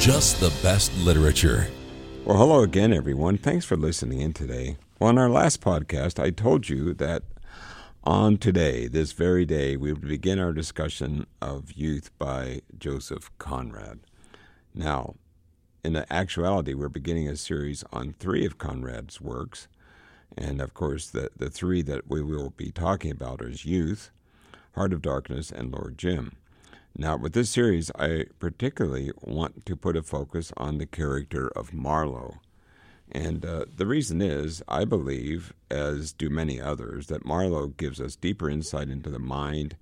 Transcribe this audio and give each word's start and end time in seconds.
Just 0.00 0.40
the 0.40 0.48
Best 0.62 0.96
Literature. 0.96 1.68
Well, 2.24 2.38
hello 2.38 2.62
again, 2.62 2.90
everyone. 2.90 3.36
Thanks 3.36 3.66
for 3.66 3.76
listening 3.76 4.22
in 4.22 4.32
today. 4.32 4.78
Well, 4.98 5.10
on 5.10 5.18
our 5.18 5.28
last 5.28 5.60
podcast, 5.60 6.18
I 6.18 6.30
told 6.30 6.70
you 6.70 6.94
that 6.94 7.24
on 8.02 8.38
today, 8.38 8.88
this 8.88 9.12
very 9.12 9.44
day, 9.44 9.76
we 9.76 9.92
would 9.92 10.08
begin 10.08 10.38
our 10.38 10.54
discussion 10.54 11.26
of 11.42 11.72
Youth 11.72 12.10
by 12.18 12.62
Joseph 12.78 13.30
Conrad. 13.36 14.00
Now, 14.74 15.16
in 15.84 15.94
actuality, 16.08 16.72
we're 16.72 16.88
beginning 16.88 17.28
a 17.28 17.36
series 17.36 17.84
on 17.92 18.14
three 18.14 18.46
of 18.46 18.56
Conrad's 18.56 19.20
works. 19.20 19.68
And 20.34 20.62
of 20.62 20.72
course, 20.72 21.10
the, 21.10 21.28
the 21.36 21.50
three 21.50 21.82
that 21.82 22.08
we 22.08 22.22
will 22.22 22.54
be 22.56 22.72
talking 22.72 23.10
about 23.10 23.42
is 23.42 23.66
Youth, 23.66 24.10
Heart 24.76 24.94
of 24.94 25.02
Darkness, 25.02 25.52
and 25.52 25.70
Lord 25.70 25.98
Jim. 25.98 26.36
Now, 26.96 27.16
with 27.16 27.32
this 27.32 27.50
series, 27.50 27.90
I 27.98 28.26
particularly 28.38 29.12
want 29.20 29.64
to 29.66 29.76
put 29.76 29.96
a 29.96 30.02
focus 30.02 30.52
on 30.56 30.78
the 30.78 30.86
character 30.86 31.48
of 31.48 31.72
Marlowe. 31.72 32.38
And 33.12 33.44
uh, 33.44 33.64
the 33.74 33.86
reason 33.86 34.20
is, 34.20 34.62
I 34.68 34.84
believe, 34.84 35.52
as 35.70 36.12
do 36.12 36.30
many 36.30 36.60
others, 36.60 37.06
that 37.06 37.24
Marlowe 37.24 37.68
gives 37.68 38.00
us 38.00 38.16
deeper 38.16 38.48
insight 38.48 38.88
into 38.88 39.10
the 39.10 39.18
mind 39.18 39.76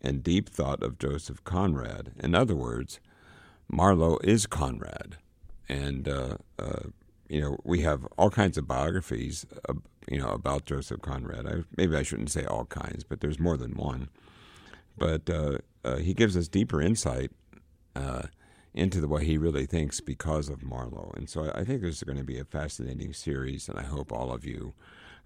and 0.00 0.22
deep 0.22 0.48
thought 0.48 0.82
of 0.82 0.98
Joseph 0.98 1.44
Conrad. 1.44 2.12
In 2.18 2.34
other 2.34 2.56
words, 2.56 2.98
Marlowe 3.68 4.18
is 4.24 4.46
Conrad. 4.46 5.16
And, 5.68 6.08
uh, 6.08 6.36
uh, 6.58 6.82
you 7.28 7.40
know, 7.40 7.58
we 7.64 7.82
have 7.82 8.06
all 8.18 8.30
kinds 8.30 8.58
of 8.58 8.66
biographies, 8.66 9.46
uh, 9.68 9.74
you 10.10 10.18
know, 10.18 10.30
about 10.30 10.66
Joseph 10.66 11.02
Conrad. 11.02 11.46
I, 11.46 11.62
maybe 11.76 11.96
I 11.96 12.02
shouldn't 12.02 12.30
say 12.30 12.44
all 12.44 12.64
kinds, 12.64 13.04
but 13.04 13.20
there's 13.20 13.38
more 13.38 13.56
than 13.56 13.76
one. 13.76 14.08
But 14.96 15.28
uh, 15.28 15.58
uh, 15.84 15.96
he 15.96 16.14
gives 16.14 16.36
us 16.36 16.48
deeper 16.48 16.80
insight 16.80 17.30
uh, 17.96 18.22
into 18.74 19.00
the 19.00 19.08
way 19.08 19.24
he 19.24 19.38
really 19.38 19.66
thinks 19.66 20.00
because 20.00 20.48
of 20.48 20.62
Marlowe. 20.62 21.12
And 21.16 21.28
so 21.28 21.52
I, 21.54 21.64
think 21.64 21.82
this 21.82 21.96
is 21.96 22.02
going 22.02 22.18
to 22.18 22.24
be 22.24 22.38
a 22.38 22.44
fascinating 22.44 23.12
series, 23.12 23.68
and 23.68 23.78
I 23.78 23.82
hope 23.82 24.12
all 24.12 24.32
of 24.32 24.44
you 24.44 24.72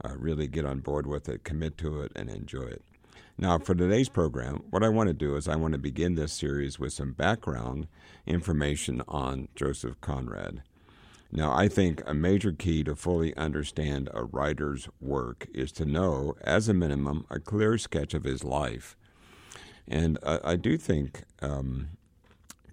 uh, 0.05 0.14
really 0.17 0.48
get 0.48 0.67
on 0.67 0.81
board 0.81 1.06
with 1.06 1.28
it, 1.28 1.44
commit 1.44 1.78
to 1.78 2.00
it, 2.03 2.12
and 2.17 2.28
enjoy 2.28 2.64
it. 2.64 2.83
Now, 3.39 3.59
for 3.59 3.75
today's 3.75 4.09
program, 4.09 4.62
what 4.70 4.83
I 4.83 4.89
want 4.89 5.09
to 5.09 5.14
do 5.14 5.37
is 5.37 5.47
I 5.47 5.56
want 5.56 5.72
to 5.72 5.78
begin 5.78 6.14
this 6.14 6.33
series 6.33 6.78
with 6.78 6.94
some 6.94 7.12
background 7.12 7.87
information 8.27 9.03
on 9.06 9.48
Joseph 9.55 10.00
Conrad. 10.00 10.62
Now, 11.31 11.53
I 11.53 11.69
think 11.69 12.03
a 12.06 12.14
major 12.14 12.53
key 12.53 12.83
to 12.84 12.97
fully 12.97 13.37
understand 13.37 14.09
a 14.14 14.25
writer's 14.25 14.89
work 15.00 15.47
is 15.53 15.70
to 15.72 15.84
know, 15.84 16.34
as 16.41 16.69
a 16.69 16.75
minimum, 16.75 17.27
a 17.28 17.39
clear 17.39 17.77
sketch 17.77 18.14
of 18.14 18.25
his 18.25 18.42
life. 18.42 18.97
And 19.89 20.19
I, 20.25 20.41
I 20.45 20.56
do 20.56 20.77
think 20.77 21.23
um, 21.41 21.89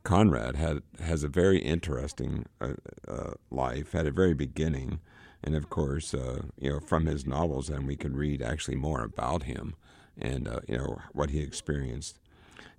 Conrad 0.03 0.55
had 0.55 0.81
has 0.99 1.23
a 1.23 1.27
very 1.29 1.59
interesting 1.59 2.45
uh, 2.59 2.73
uh, 3.07 3.33
life 3.51 3.95
at 3.95 4.07
a 4.07 4.11
very 4.11 4.33
beginning, 4.33 4.99
and 5.43 5.55
of 5.55 5.69
course, 5.69 6.13
uh, 6.13 6.43
you 6.59 6.71
know, 6.71 6.79
from 6.79 7.05
his 7.05 7.25
novels, 7.25 7.69
and 7.69 7.87
we 7.87 7.95
can 7.95 8.15
read 8.15 8.41
actually 8.41 8.75
more 8.75 9.03
about 9.03 9.43
him 9.43 9.75
and 10.17 10.47
uh, 10.47 10.59
you 10.67 10.77
know 10.77 10.99
what 11.11 11.29
he 11.29 11.39
experienced. 11.39 12.19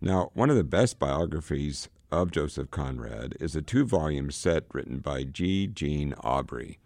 Now, 0.00 0.30
one 0.34 0.50
of 0.50 0.56
the 0.56 0.64
best 0.64 0.98
biographies 0.98 1.88
of 2.12 2.30
Joseph 2.30 2.70
Conrad 2.70 3.36
is 3.40 3.56
a 3.56 3.62
two-volume 3.62 4.30
set 4.30 4.64
written 4.72 4.98
by 4.98 5.24
G. 5.24 5.66
Jean 5.66 6.12
Aubry. 6.22 6.76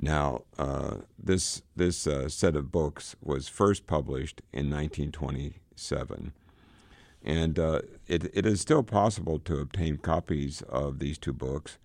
Now, 0.00 0.44
uh, 0.58 0.96
this 1.18 1.62
this 1.76 2.06
uh, 2.06 2.28
set 2.28 2.56
of 2.56 2.72
books 2.72 3.14
was 3.22 3.48
first 3.48 3.86
published 3.86 4.40
in 4.52 4.70
1927, 4.70 6.32
and 7.24 7.58
uh, 7.58 7.80
it, 8.06 8.30
it 8.34 8.46
is 8.46 8.60
still 8.60 8.82
possible 8.82 9.38
to 9.40 9.58
obtain 9.58 9.98
copies 9.98 10.62
of 10.62 10.98
these 10.98 11.18
two 11.18 11.32
books, 11.32 11.78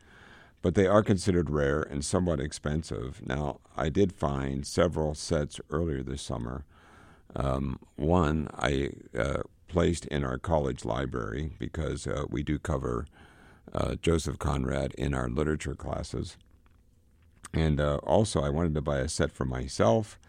but 0.62 0.76
they 0.76 0.88
are 0.88 1.04
considered 1.04 1.50
rare 1.50 1.82
and 1.82 2.04
somewhat 2.04 2.40
expensive. 2.40 3.22
Now, 3.26 3.60
I 3.76 3.90
did 3.90 4.14
find 4.14 4.66
several 4.66 5.14
sets 5.14 5.60
earlier 5.70 6.02
this 6.04 6.22
summer. 6.22 6.66
Um, 7.36 7.80
one 7.98 8.48
I 8.58 8.92
uh, 9.18 9.44
placed 9.68 10.06
in 10.06 10.24
our 10.24 10.38
college 10.38 10.86
library 10.86 11.52
because 11.60 12.08
uh, 12.08 12.24
we 12.30 12.44
do 12.44 12.58
cover 12.58 13.06
uh, 13.74 13.96
Joseph 13.96 14.40
Conrad 14.40 14.94
in 14.94 15.14
our 15.14 15.28
literature 15.30 15.76
classes. 15.76 16.38
And 17.54 17.80
uh, 17.80 17.98
also, 17.98 18.42
I 18.42 18.50
wanted 18.50 18.74
to 18.76 18.82
buy 18.82 19.00
a 19.00 19.08
set 19.08 19.32
for 19.32 19.46
myself. 19.46 20.20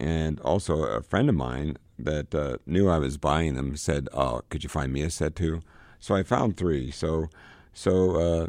And 0.00 0.40
also, 0.40 0.84
a 0.84 1.02
friend 1.02 1.28
of 1.28 1.34
mine 1.34 1.76
that 1.98 2.34
uh, 2.34 2.56
knew 2.64 2.88
I 2.88 2.98
was 2.98 3.18
buying 3.18 3.54
them 3.54 3.76
said, 3.76 4.08
"Oh, 4.14 4.40
could 4.48 4.62
you 4.64 4.70
find 4.70 4.94
me 4.94 5.02
a 5.02 5.10
set 5.10 5.36
too?" 5.36 5.60
So 5.98 6.14
I 6.14 6.22
found 6.22 6.56
three. 6.56 6.90
So, 6.90 7.28
so 7.74 8.16
uh, 8.16 8.46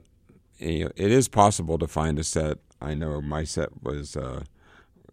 it 0.59 1.11
is 1.11 1.27
possible 1.27 1.77
to 1.77 1.87
find 1.87 2.17
a 2.17 2.23
set. 2.23 2.59
I 2.79 2.93
know 2.93 3.21
my 3.21 3.43
set 3.43 3.83
was 3.83 4.15
uh, 4.15 4.43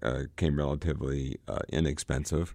uh, 0.01 0.23
came 0.37 0.59
relatively 0.59 1.39
uh, 1.49 1.59
inexpensive. 1.71 2.55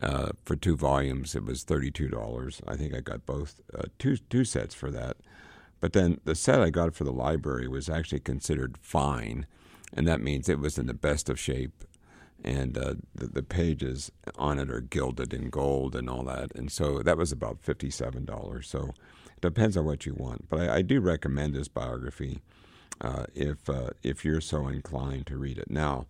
Uh, 0.00 0.30
for 0.44 0.54
two 0.54 0.76
volumes, 0.76 1.34
it 1.34 1.44
was 1.44 1.64
thirty-two 1.64 2.08
dollars. 2.08 2.62
I 2.68 2.76
think 2.76 2.94
I 2.94 3.00
got 3.00 3.26
both 3.26 3.60
two 3.98 4.16
two 4.16 4.44
sets 4.44 4.76
for 4.76 4.92
that. 4.92 5.16
But 5.80 5.92
then 5.92 6.20
the 6.24 6.36
set 6.36 6.60
I 6.60 6.70
got 6.70 6.94
for 6.94 7.02
the 7.02 7.12
library 7.12 7.66
was 7.66 7.88
actually 7.88 8.20
considered 8.20 8.78
fine, 8.78 9.46
and 9.92 10.06
that 10.06 10.20
means 10.20 10.48
it 10.48 10.60
was 10.60 10.78
in 10.78 10.86
the 10.86 10.94
best 10.94 11.28
of 11.28 11.38
shape, 11.38 11.84
and 12.44 12.76
uh, 12.76 12.94
the, 13.14 13.26
the 13.26 13.42
pages 13.42 14.12
on 14.36 14.58
it 14.58 14.70
are 14.70 14.80
gilded 14.80 15.32
in 15.32 15.50
gold 15.50 15.96
and 15.96 16.08
all 16.10 16.24
that. 16.24 16.54
And 16.54 16.70
so 16.70 17.02
that 17.02 17.16
was 17.16 17.32
about 17.32 17.62
fifty-seven 17.62 18.24
dollars. 18.24 18.68
So 18.68 18.94
it 19.36 19.40
depends 19.40 19.76
on 19.76 19.84
what 19.86 20.06
you 20.06 20.14
want. 20.14 20.48
But 20.48 20.60
I, 20.60 20.76
I 20.76 20.82
do 20.82 21.00
recommend 21.00 21.54
this 21.54 21.68
biography 21.68 22.40
uh, 23.00 23.24
if 23.34 23.68
uh, 23.68 23.90
if 24.02 24.24
you're 24.24 24.40
so 24.40 24.68
inclined 24.68 25.26
to 25.26 25.38
read 25.38 25.58
it. 25.58 25.70
Now, 25.70 26.06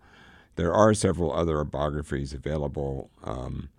there 0.55 0.73
are 0.73 0.93
several 0.93 1.33
other 1.33 1.63
biographies 1.63 2.33
available. 2.33 3.09
Um, 3.23 3.69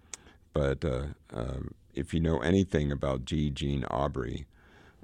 but 0.52 0.84
uh, 0.84 1.06
um, 1.32 1.74
if 1.94 2.14
you 2.14 2.20
know 2.20 2.38
anything 2.40 2.92
about 2.92 3.24
G. 3.24 3.50
Jean 3.50 3.82
Aubry, 3.90 4.46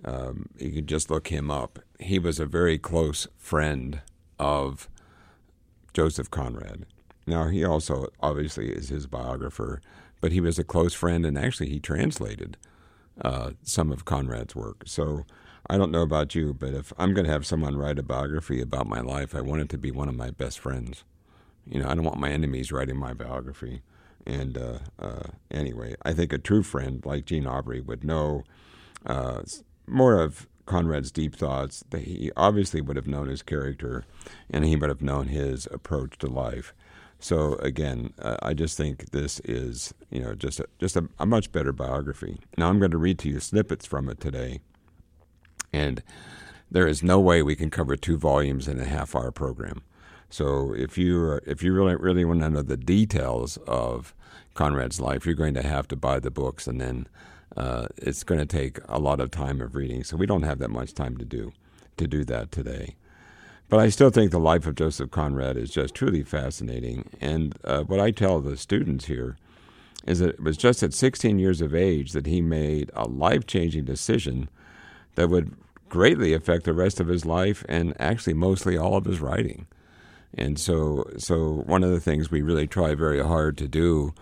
um, 0.05 0.47
you 0.59 0.71
can 0.73 0.87
just 0.87 1.11
look 1.11 1.29
him 1.29 1.51
up. 1.51 1.79
He 1.99 2.19
was 2.19 2.41
a 2.41 2.47
very 2.47 2.79
close 2.79 3.29
friend 3.39 4.01
of 4.39 4.89
Joseph 5.93 6.31
Conrad. 6.31 6.87
Now, 7.27 7.49
he 7.49 7.65
also 7.65 8.09
obviously 8.21 8.71
is 8.71 8.89
his 8.89 9.07
biographer, 9.07 9.81
but 10.21 10.33
he 10.33 10.41
was 10.41 10.59
a 10.59 10.65
close 10.65 10.95
friend, 10.95 11.25
and 11.25 11.39
actually, 11.39 11.69
he 11.69 11.81
translated 11.81 12.57
uh, 13.21 13.53
some 13.63 13.93
of 13.93 14.05
Conrad's 14.05 14.55
work. 14.55 14.85
So, 14.87 15.25
I 15.69 15.79
don't 15.79 15.93
know 15.93 16.03
about 16.03 16.35
you, 16.35 16.55
but 16.55 16.75
if 16.75 16.93
I'm 16.99 17.15
going 17.15 17.27
to 17.27 17.33
have 17.33 17.47
someone 17.47 17.77
write 17.77 17.99
a 17.99 18.03
biography 18.03 18.61
about 18.61 18.89
my 18.89 19.01
life, 19.01 19.35
I 19.35 19.41
want 19.41 19.63
it 19.63 19.69
to 19.71 19.79
be 19.79 19.91
one 19.91 20.09
of 20.09 20.17
my 20.17 20.31
best 20.31 20.59
friends. 20.59 21.05
You 21.67 21.81
know, 21.81 21.89
I 21.89 21.95
don't 21.95 22.05
want 22.05 22.19
my 22.19 22.31
enemies 22.31 22.73
writing 22.73 22.97
my 22.97 23.15
biography. 23.15 23.83
And 24.27 24.59
uh, 24.59 24.79
uh, 24.99 25.29
anyway, 25.51 25.95
I 26.03 26.13
think 26.13 26.33
a 26.33 26.39
true 26.39 26.63
friend 26.63 27.05
like 27.05 27.27
Jean 27.27 27.45
Aubry 27.45 27.85
would 27.85 28.05
know 28.05 28.43
uh, 29.07 29.43
more 29.87 30.21
of 30.21 30.49
Conrad's 30.67 31.11
deep 31.11 31.37
thoughts. 31.37 31.85
He 31.97 32.31
obviously 32.37 32.81
would 32.81 32.97
have 32.97 33.07
known 33.07 33.29
his 33.29 33.43
character, 33.43 34.05
and 34.51 34.65
he 34.65 34.77
would 34.77 34.89
have 34.89 35.03
known 35.03 35.29
his 35.29 35.67
approach 35.71 36.19
to 36.19 36.27
life. 36.27 36.75
So 37.23 37.55
again, 37.55 38.13
uh, 38.21 38.37
I 38.43 38.53
just 38.53 38.77
think 38.77 39.13
this 39.13 39.39
is 39.45 39.95
you 40.11 40.21
know 40.21 40.35
just 40.35 40.59
a, 40.59 40.67
just 40.81 40.97
a, 40.97 41.09
a 41.21 41.25
much 41.25 41.53
better 41.53 41.73
biography. 41.73 42.41
Now 42.59 42.69
I'm 42.69 42.81
going 42.81 42.91
to 42.91 42.99
read 42.99 43.21
to 43.21 43.29
you 43.29 43.39
snippets 43.39 43.87
from 43.87 44.09
it 44.09 44.21
today, 44.21 44.61
and 45.73 46.03
there 46.69 46.89
is 46.89 47.03
no 47.03 47.21
way 47.21 47.41
we 47.41 47.55
can 47.55 47.71
cover 47.71 47.95
two 47.95 48.19
volumes 48.19 48.67
in 48.67 48.81
a 48.81 48.85
half-hour 48.85 49.31
program. 49.31 49.83
So 50.31 50.75
if 50.75 50.99
you 50.99 51.41
if 51.47 51.63
you 51.63 51.73
really 51.73 51.95
really 51.95 52.25
want 52.25 52.41
to 52.41 52.51
know 52.51 52.63
the 52.63 52.77
details 52.77 53.57
of 53.69 54.15
Conrad's 54.55 55.01
life, 55.01 55.25
you're 55.25 55.37
going 55.37 55.55
to 55.55 55.63
have 55.63 55.87
to 55.89 55.97
buy 55.97 56.19
the 56.19 56.31
books, 56.31 56.67
and 56.67 56.81
then 56.81 57.07
uh, 57.57 57.87
it's 57.99 58.25
going 58.25 58.41
to 58.41 58.47
take 58.47 58.81
a 58.89 58.99
lot 58.99 59.21
of 59.21 59.31
time 59.31 59.61
of 59.61 59.77
reading. 59.77 60.03
So 60.03 60.17
we 60.17 60.27
don't 60.27 60.43
have 60.43 60.59
that 60.59 60.71
much 60.71 60.93
time 60.93 61.17
to 61.19 61.25
do 61.25 61.53
to 61.99 62.09
do 62.09 62.25
that 62.25 62.51
today. 62.51 62.97
But 63.73 63.81
I 63.81 63.89
still 63.89 64.11
think 64.11 64.31
the 64.31 64.39
life 64.39 64.67
of 64.67 64.75
Joseph 64.75 65.11
Conrad 65.11 65.57
is 65.57 65.71
just 65.71 65.95
truly 65.95 66.23
fascinating. 66.23 67.09
And 67.23 67.57
uh, 67.65 67.85
what 67.85 68.01
I 68.01 68.11
tell 68.11 68.39
the 68.39 68.59
students 68.59 69.07
here 69.07 69.39
is 70.07 70.19
that 70.19 70.35
it 70.35 70.43
was 70.43 70.59
just 70.59 70.83
at 70.83 70.93
16 70.93 71.39
years 71.39 71.63
of 71.63 71.75
age 71.75 72.13
that 72.13 72.27
he 72.27 72.43
made 72.43 72.91
a 72.93 73.09
life 73.09 73.47
changing 73.47 73.87
decision 73.87 74.51
that 75.15 75.31
would 75.31 75.57
greatly 75.89 76.35
affect 76.35 76.65
the 76.65 76.75
rest 76.75 77.01
of 77.01 77.07
his 77.07 77.25
life 77.25 77.65
and 77.67 77.99
actually 77.99 78.35
mostly 78.35 78.77
all 78.77 78.99
of 78.99 79.07
his 79.07 79.21
writing. 79.23 79.67
And 80.35 80.61
so, 80.61 81.11
so 81.17 81.63
one 81.65 81.83
of 81.83 81.93
the 81.93 82.01
things 82.01 82.31
we 82.31 82.43
really 82.43 82.67
try 82.67 82.95
very 82.95 83.25
hard 83.25 83.57
to 83.57 83.69
do 83.69 84.13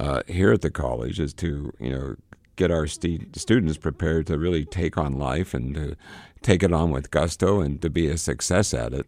uh, 0.00 0.22
here 0.26 0.52
at 0.52 0.62
the 0.62 0.70
college 0.72 1.20
is 1.20 1.32
to, 1.34 1.72
you 1.78 1.90
know, 1.90 2.16
get 2.56 2.72
our 2.72 2.88
st- 2.88 3.36
students 3.36 3.78
prepared 3.78 4.26
to 4.26 4.36
really 4.36 4.64
take 4.64 4.98
on 4.98 5.12
life 5.12 5.54
and 5.54 5.74
to 5.76 5.96
take 6.46 6.62
it 6.62 6.72
on 6.72 6.92
with 6.92 7.10
gusto 7.10 7.60
and 7.60 7.82
to 7.82 7.90
be 7.90 8.06
a 8.06 8.16
success 8.16 8.72
at 8.72 8.94
it. 8.94 9.06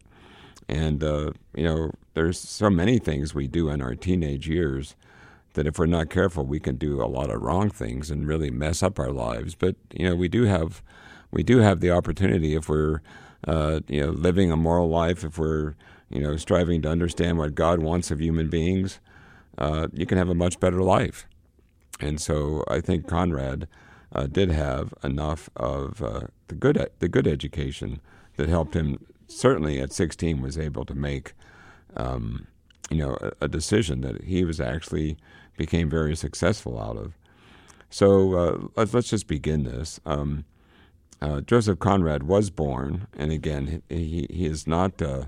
And 0.69 1.05
uh, 1.05 1.31
you 1.55 1.62
know, 1.62 1.93
there's 2.14 2.38
so 2.38 2.69
many 2.69 2.99
things 2.99 3.32
we 3.32 3.46
do 3.46 3.70
in 3.70 3.81
our 3.81 3.94
teenage 3.94 4.49
years 4.49 4.96
that 5.55 5.67
if 5.67 5.79
we're 5.79 5.87
not 5.87 6.11
careful, 6.11 6.44
we 6.44 6.58
can 6.58 6.76
do 6.76 7.00
a 7.00 7.06
lot 7.06 7.31
of 7.31 7.40
wrong 7.40 7.70
things 7.70 8.11
and 8.11 8.26
really 8.26 8.50
mess 8.50 8.82
up 8.82 8.99
our 8.99 9.12
lives. 9.12 9.55
But 9.55 9.76
you 9.94 10.08
know, 10.08 10.17
we 10.17 10.26
do 10.26 10.44
have 10.44 10.82
we 11.31 11.44
do 11.44 11.58
have 11.58 11.79
the 11.79 11.93
opportunity 11.93 12.56
if 12.56 12.69
we're 12.69 13.02
uh, 13.46 13.81
you 13.87 14.00
know 14.00 14.11
living 14.11 14.50
a 14.50 14.56
moral 14.56 14.88
life, 14.88 15.23
if 15.23 15.38
we're 15.38 15.76
you 16.11 16.20
know 16.20 16.37
striving 16.37 16.82
to 16.82 16.90
understand 16.90 17.38
what 17.38 17.55
God 17.55 17.79
wants 17.81 18.11
of 18.11 18.20
human 18.20 18.50
beings, 18.50 18.99
uh, 19.58 19.87
you 19.93 20.06
can 20.06 20.19
have 20.19 20.29
a 20.29 20.35
much 20.35 20.58
better 20.58 20.82
life. 20.82 21.29
And 22.00 22.20
so 22.20 22.64
I 22.69 22.81
think 22.81 23.06
Conrad 23.06 23.69
uh, 24.13 24.27
did 24.27 24.51
have 24.51 24.95
enough 25.03 25.51
of 25.57 26.03
uh, 26.03 26.21
the 26.49 26.55
good 26.55 26.89
the 26.99 27.09
good 27.09 27.27
education 27.27 28.01
that 28.37 28.49
helped 28.49 28.75
him. 28.75 29.05
Certainly, 29.31 29.79
at 29.81 29.93
16, 29.93 30.41
was 30.41 30.57
able 30.57 30.87
to 30.87 30.95
make 30.95 31.35
um, 31.97 32.47
you 32.91 32.99
know 32.99 33.19
a, 33.21 33.45
a, 33.45 33.49
decision 33.49 34.01
that 34.01 34.25
he 34.25 34.45
was 34.45 34.61
actually 34.61 35.19
became 35.57 35.91
very 35.91 36.17
successful 36.17 36.81
out 36.81 36.97
of. 36.97 37.13
So 37.91 38.35
uh, 38.35 38.69
let's 38.77 38.95
let's 38.95 39.11
just 39.11 39.27
begin 39.27 39.65
this. 39.65 40.01
Um, 40.07 40.45
uh, 41.21 41.41
Joseph 41.43 41.79
Conrad 41.79 42.23
was 42.23 42.49
born, 42.49 43.07
and 43.17 43.33
again, 43.33 43.83
he 43.89 44.27
he 44.31 44.47
is 44.47 44.67
not. 44.67 45.03
Uh, 45.03 45.25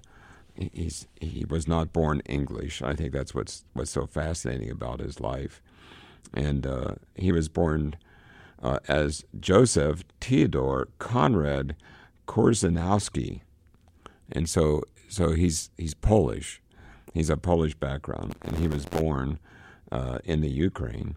he's 0.54 1.06
he 1.20 1.44
was 1.48 1.66
not 1.68 1.92
born 1.92 2.20
English. 2.26 2.80
I 2.82 2.94
think 2.94 3.12
that's 3.12 3.34
what's 3.34 3.64
what's 3.74 3.90
so 3.90 4.06
fascinating 4.06 4.70
about 4.70 5.00
his 5.00 5.20
life, 5.20 5.60
and 6.32 6.66
uh, 6.66 6.94
he 7.14 7.32
was 7.32 7.48
born 7.48 7.96
uh, 8.62 8.78
as 8.88 9.24
Joseph 9.38 10.04
Theodore 10.20 10.88
Conrad 10.98 11.76
Korzeniowski, 12.26 13.40
and 14.32 14.48
so 14.48 14.82
so 15.08 15.32
he's 15.32 15.70
he's 15.76 15.94
Polish. 15.94 16.60
He's 17.12 17.30
a 17.30 17.36
Polish 17.36 17.74
background, 17.74 18.36
and 18.42 18.58
he 18.58 18.68
was 18.68 18.86
born 18.86 19.38
uh, 19.90 20.18
in 20.24 20.40
the 20.40 20.50
Ukraine. 20.50 21.16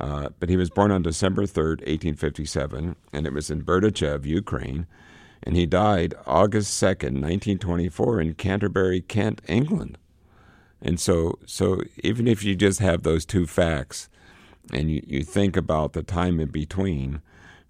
Uh, 0.00 0.28
but 0.38 0.48
he 0.48 0.56
was 0.56 0.70
born 0.70 0.90
on 0.92 1.02
December 1.02 1.42
3rd, 1.42 1.80
1857, 1.80 2.96
and 3.12 3.26
it 3.26 3.32
was 3.32 3.50
in 3.50 3.62
Berdichev, 3.62 4.24
Ukraine. 4.24 4.86
And 5.42 5.56
he 5.56 5.66
died 5.66 6.14
August 6.26 6.80
2nd, 6.82 7.20
1924, 7.20 8.20
in 8.20 8.34
Canterbury, 8.34 9.00
Kent, 9.00 9.42
England. 9.48 9.98
And 10.80 11.00
so, 11.00 11.38
so 11.46 11.82
even 12.02 12.28
if 12.28 12.44
you 12.44 12.54
just 12.54 12.78
have 12.80 13.02
those 13.02 13.24
two 13.24 13.46
facts, 13.46 14.08
and 14.72 14.90
you, 14.90 15.02
you 15.06 15.22
think 15.22 15.56
about 15.56 15.92
the 15.92 16.02
time 16.02 16.40
in 16.40 16.48
between. 16.48 17.20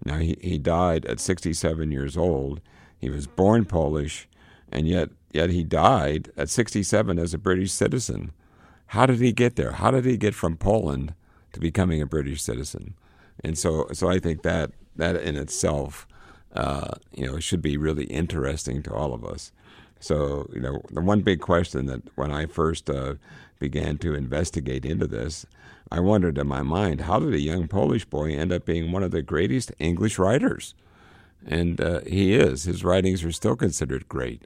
Now, 0.03 0.17
he, 0.17 0.37
he 0.41 0.57
died 0.57 1.05
at 1.05 1.19
67 1.19 1.91
years 1.91 2.17
old. 2.17 2.61
He 2.97 3.09
was 3.09 3.27
born 3.27 3.65
Polish, 3.65 4.27
and 4.71 4.87
yet, 4.87 5.09
yet 5.31 5.49
he 5.49 5.63
died 5.63 6.31
at 6.37 6.49
67 6.49 7.19
as 7.19 7.33
a 7.33 7.37
British 7.37 7.71
citizen. 7.71 8.31
How 8.87 9.05
did 9.05 9.19
he 9.19 9.31
get 9.31 9.55
there? 9.55 9.73
How 9.73 9.91
did 9.91 10.05
he 10.05 10.17
get 10.17 10.33
from 10.33 10.57
Poland 10.57 11.13
to 11.53 11.59
becoming 11.59 12.01
a 12.01 12.05
British 12.05 12.41
citizen? 12.41 12.95
And 13.43 13.57
so, 13.57 13.87
so 13.93 14.09
I 14.09 14.19
think 14.19 14.41
that 14.43 14.71
that 14.95 15.15
in 15.15 15.37
itself, 15.37 16.07
uh, 16.53 16.91
you 17.13 17.25
know, 17.25 17.39
should 17.39 17.61
be 17.61 17.77
really 17.77 18.05
interesting 18.05 18.83
to 18.83 18.93
all 18.93 19.13
of 19.13 19.23
us. 19.23 19.51
So, 19.99 20.49
you 20.53 20.61
know, 20.61 20.81
the 20.91 21.01
one 21.01 21.21
big 21.21 21.41
question 21.41 21.85
that 21.87 22.01
when 22.15 22.31
I 22.31 22.45
first 22.45 22.89
uh, 22.89 23.15
began 23.59 23.97
to 23.99 24.13
investigate 24.13 24.85
into 24.85 25.07
this 25.07 25.45
I 25.91 25.99
wondered 25.99 26.37
in 26.37 26.47
my 26.47 26.61
mind, 26.61 27.01
how 27.01 27.19
did 27.19 27.33
a 27.33 27.39
young 27.39 27.67
Polish 27.67 28.05
boy 28.05 28.33
end 28.33 28.51
up 28.51 28.65
being 28.65 28.91
one 28.91 29.03
of 29.03 29.11
the 29.11 29.23
greatest 29.23 29.71
English 29.79 30.19
writers? 30.19 30.75
And 31.45 31.81
uh, 31.81 32.01
he 32.05 32.35
is. 32.35 32.63
His 32.63 32.83
writings 32.83 33.23
are 33.23 33.31
still 33.31 33.55
considered 33.55 34.07
great. 34.07 34.45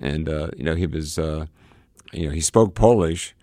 And 0.00 0.28
uh, 0.28 0.50
you 0.56 0.64
know, 0.64 0.74
he 0.74 0.86
was, 0.86 1.18
uh, 1.18 1.46
you 2.12 2.26
know, 2.26 2.32
he 2.32 2.40
spoke 2.40 2.74
Polish, 2.74 3.34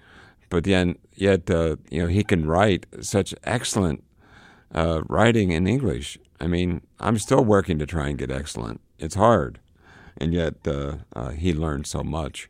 but 0.50 0.64
then 0.64 0.98
yet, 1.14 1.50
uh, 1.50 1.76
you 1.92 2.02
know, 2.02 2.08
he 2.08 2.24
can 2.24 2.48
write 2.48 2.88
such 3.02 3.36
excellent 3.44 4.04
uh, 4.74 5.04
writing 5.08 5.52
in 5.52 5.68
English. 5.68 6.18
I 6.40 6.48
mean, 6.48 6.82
I'm 7.00 7.20
still 7.20 7.44
working 7.44 7.78
to 7.80 7.86
try 7.86 8.08
and 8.08 8.18
get 8.18 8.32
excellent. 8.32 8.82
It's 8.98 9.16
hard, 9.16 9.60
and 10.20 10.34
yet 10.34 10.56
uh, 10.68 11.30
he 11.30 11.54
learned 11.54 11.88
so 11.88 12.04
much 12.04 12.50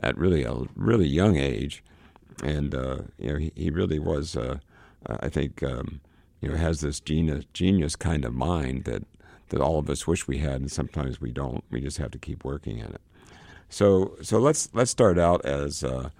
at 0.00 0.16
really 0.16 0.42
a 0.42 0.54
really 0.74 1.06
young 1.06 1.36
age 1.36 1.82
and 2.42 2.74
uh, 2.74 2.98
you 3.18 3.32
know 3.32 3.38
he, 3.38 3.52
he 3.54 3.70
really 3.70 3.98
was. 3.98 4.36
Uh, 4.36 4.58
I 5.06 5.28
think 5.28 5.62
um, 5.62 6.00
you 6.40 6.48
know 6.48 6.56
has 6.56 6.80
this 6.80 7.00
genius 7.00 7.44
genius 7.52 7.96
kind 7.96 8.24
of 8.24 8.34
mind 8.34 8.84
that 8.84 9.04
that 9.48 9.60
all 9.60 9.78
of 9.78 9.90
us 9.90 10.06
wish 10.06 10.26
we 10.26 10.38
had, 10.38 10.60
and 10.60 10.70
sometimes 10.70 11.20
we 11.20 11.30
don't. 11.30 11.64
We 11.70 11.80
just 11.80 11.98
have 11.98 12.10
to 12.12 12.18
keep 12.18 12.44
working 12.44 12.80
at 12.80 12.90
it. 12.90 13.00
So 13.68 14.16
so 14.22 14.38
let's 14.38 14.68
let's 14.72 14.90
start 14.90 15.18
out 15.18 15.44
as 15.44 15.84
uh, 15.84 16.10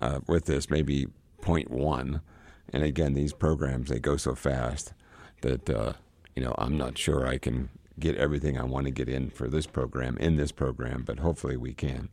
uh 0.00 0.20
with 0.26 0.46
this 0.46 0.70
maybe 0.70 1.06
point 1.40 1.70
one, 1.70 2.20
and 2.72 2.82
again 2.82 3.14
these 3.14 3.32
programs 3.32 3.88
they 3.88 3.98
go 3.98 4.16
so 4.16 4.34
fast 4.34 4.92
that 5.42 5.70
uh, 5.70 5.92
you 6.34 6.42
know 6.42 6.54
I'm 6.58 6.76
not 6.76 6.98
sure 6.98 7.26
I 7.26 7.38
can 7.38 7.68
get 7.98 8.16
everything 8.16 8.58
I 8.58 8.64
want 8.64 8.86
to 8.86 8.90
get 8.90 9.08
in 9.08 9.30
for 9.30 9.48
this 9.48 9.66
program 9.66 10.16
in 10.18 10.36
this 10.36 10.52
program, 10.52 11.02
but 11.04 11.18
hopefully 11.18 11.56
we 11.56 11.74
can. 11.74 12.08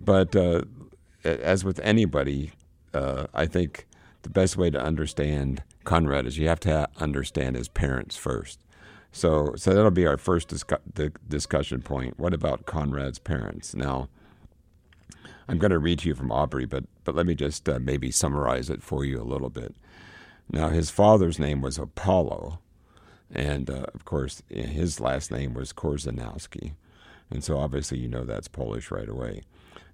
But 0.00 0.34
uh, 0.36 0.62
as 1.24 1.64
with 1.64 1.80
anybody, 1.80 2.52
uh, 2.94 3.26
I 3.34 3.46
think 3.46 3.86
the 4.22 4.30
best 4.30 4.56
way 4.56 4.70
to 4.70 4.80
understand 4.80 5.62
Conrad 5.84 6.26
is 6.26 6.38
you 6.38 6.48
have 6.48 6.60
to 6.60 6.88
understand 6.98 7.56
his 7.56 7.68
parents 7.68 8.16
first. 8.16 8.60
So, 9.12 9.54
so 9.56 9.74
that'll 9.74 9.90
be 9.90 10.06
our 10.06 10.16
first 10.16 10.48
discu- 10.48 11.14
discussion 11.28 11.82
point. 11.82 12.18
What 12.18 12.32
about 12.32 12.66
Conrad's 12.66 13.18
parents? 13.18 13.74
Now, 13.74 14.08
I'm 15.48 15.58
going 15.58 15.72
to 15.72 15.80
read 15.80 16.00
to 16.00 16.08
you 16.08 16.14
from 16.14 16.28
Aubry, 16.28 16.68
but 16.68 16.84
but 17.02 17.16
let 17.16 17.26
me 17.26 17.34
just 17.34 17.68
uh, 17.68 17.80
maybe 17.80 18.12
summarize 18.12 18.70
it 18.70 18.84
for 18.84 19.04
you 19.04 19.20
a 19.20 19.24
little 19.24 19.50
bit. 19.50 19.74
Now, 20.52 20.68
his 20.68 20.90
father's 20.90 21.40
name 21.40 21.60
was 21.60 21.76
Apollo, 21.76 22.60
and 23.34 23.70
uh, 23.70 23.86
of 23.94 24.04
course, 24.04 24.42
his 24.48 25.00
last 25.00 25.30
name 25.30 25.54
was 25.54 25.72
Korzeniowski, 25.72 26.72
and 27.30 27.44
so 27.44 27.58
obviously 27.58 27.98
you 27.98 28.08
know 28.08 28.24
that's 28.24 28.48
Polish 28.48 28.90
right 28.90 29.08
away. 29.08 29.42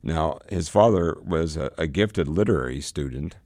Now, 0.02 0.38
his 0.48 0.68
father 0.68 1.18
was 1.24 1.56
a, 1.56 1.70
a 1.76 1.86
gifted 1.86 2.28
literary 2.28 2.80
student. 2.80 3.36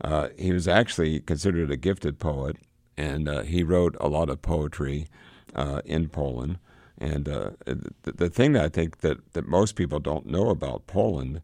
Uh, 0.00 0.28
he 0.36 0.52
was 0.52 0.66
actually 0.66 1.20
considered 1.20 1.70
a 1.70 1.76
gifted 1.76 2.18
poet, 2.18 2.56
and 2.96 3.28
uh, 3.28 3.42
he 3.42 3.62
wrote 3.62 3.96
a 4.00 4.08
lot 4.08 4.28
of 4.28 4.42
poetry 4.42 5.06
uh, 5.54 5.82
in 5.84 6.08
Poland. 6.08 6.58
And 6.98 7.28
uh, 7.28 7.50
the, 7.64 8.12
the, 8.12 8.30
thing 8.30 8.52
that 8.52 8.64
I 8.64 8.68
think 8.68 8.98
that, 9.00 9.32
that 9.32 9.46
most 9.46 9.74
people 9.74 9.98
don't 9.98 10.26
know 10.26 10.50
about 10.50 10.86
Poland 10.86 11.42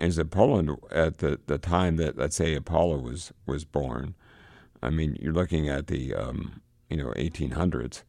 is 0.00 0.16
that 0.16 0.30
Poland, 0.30 0.76
at 0.90 1.18
the, 1.18 1.40
the 1.46 1.58
time 1.58 1.96
that, 1.96 2.16
let's 2.16 2.36
say, 2.36 2.54
Apollo 2.54 2.98
was, 2.98 3.32
was 3.46 3.64
born, 3.64 4.14
I 4.82 4.90
mean, 4.90 5.16
you're 5.20 5.32
looking 5.32 5.68
at 5.68 5.88
the, 5.88 6.14
um, 6.14 6.60
you 6.88 6.96
know, 6.96 7.12
1800s, 7.16 8.02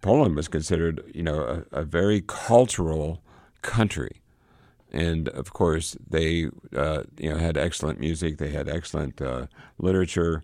Poland 0.00 0.34
was 0.36 0.48
considered, 0.48 1.02
you 1.14 1.22
know, 1.22 1.64
a, 1.72 1.80
a 1.80 1.84
very 1.84 2.22
cultural 2.26 3.22
country 3.62 4.20
and 4.92 5.28
of 5.30 5.52
course 5.52 5.96
they 6.08 6.48
uh, 6.76 7.02
you 7.18 7.30
know 7.30 7.38
had 7.38 7.56
excellent 7.56 8.00
music. 8.00 8.38
They 8.38 8.50
had 8.50 8.68
excellent 8.68 9.20
uh, 9.20 9.46
literature, 9.78 10.42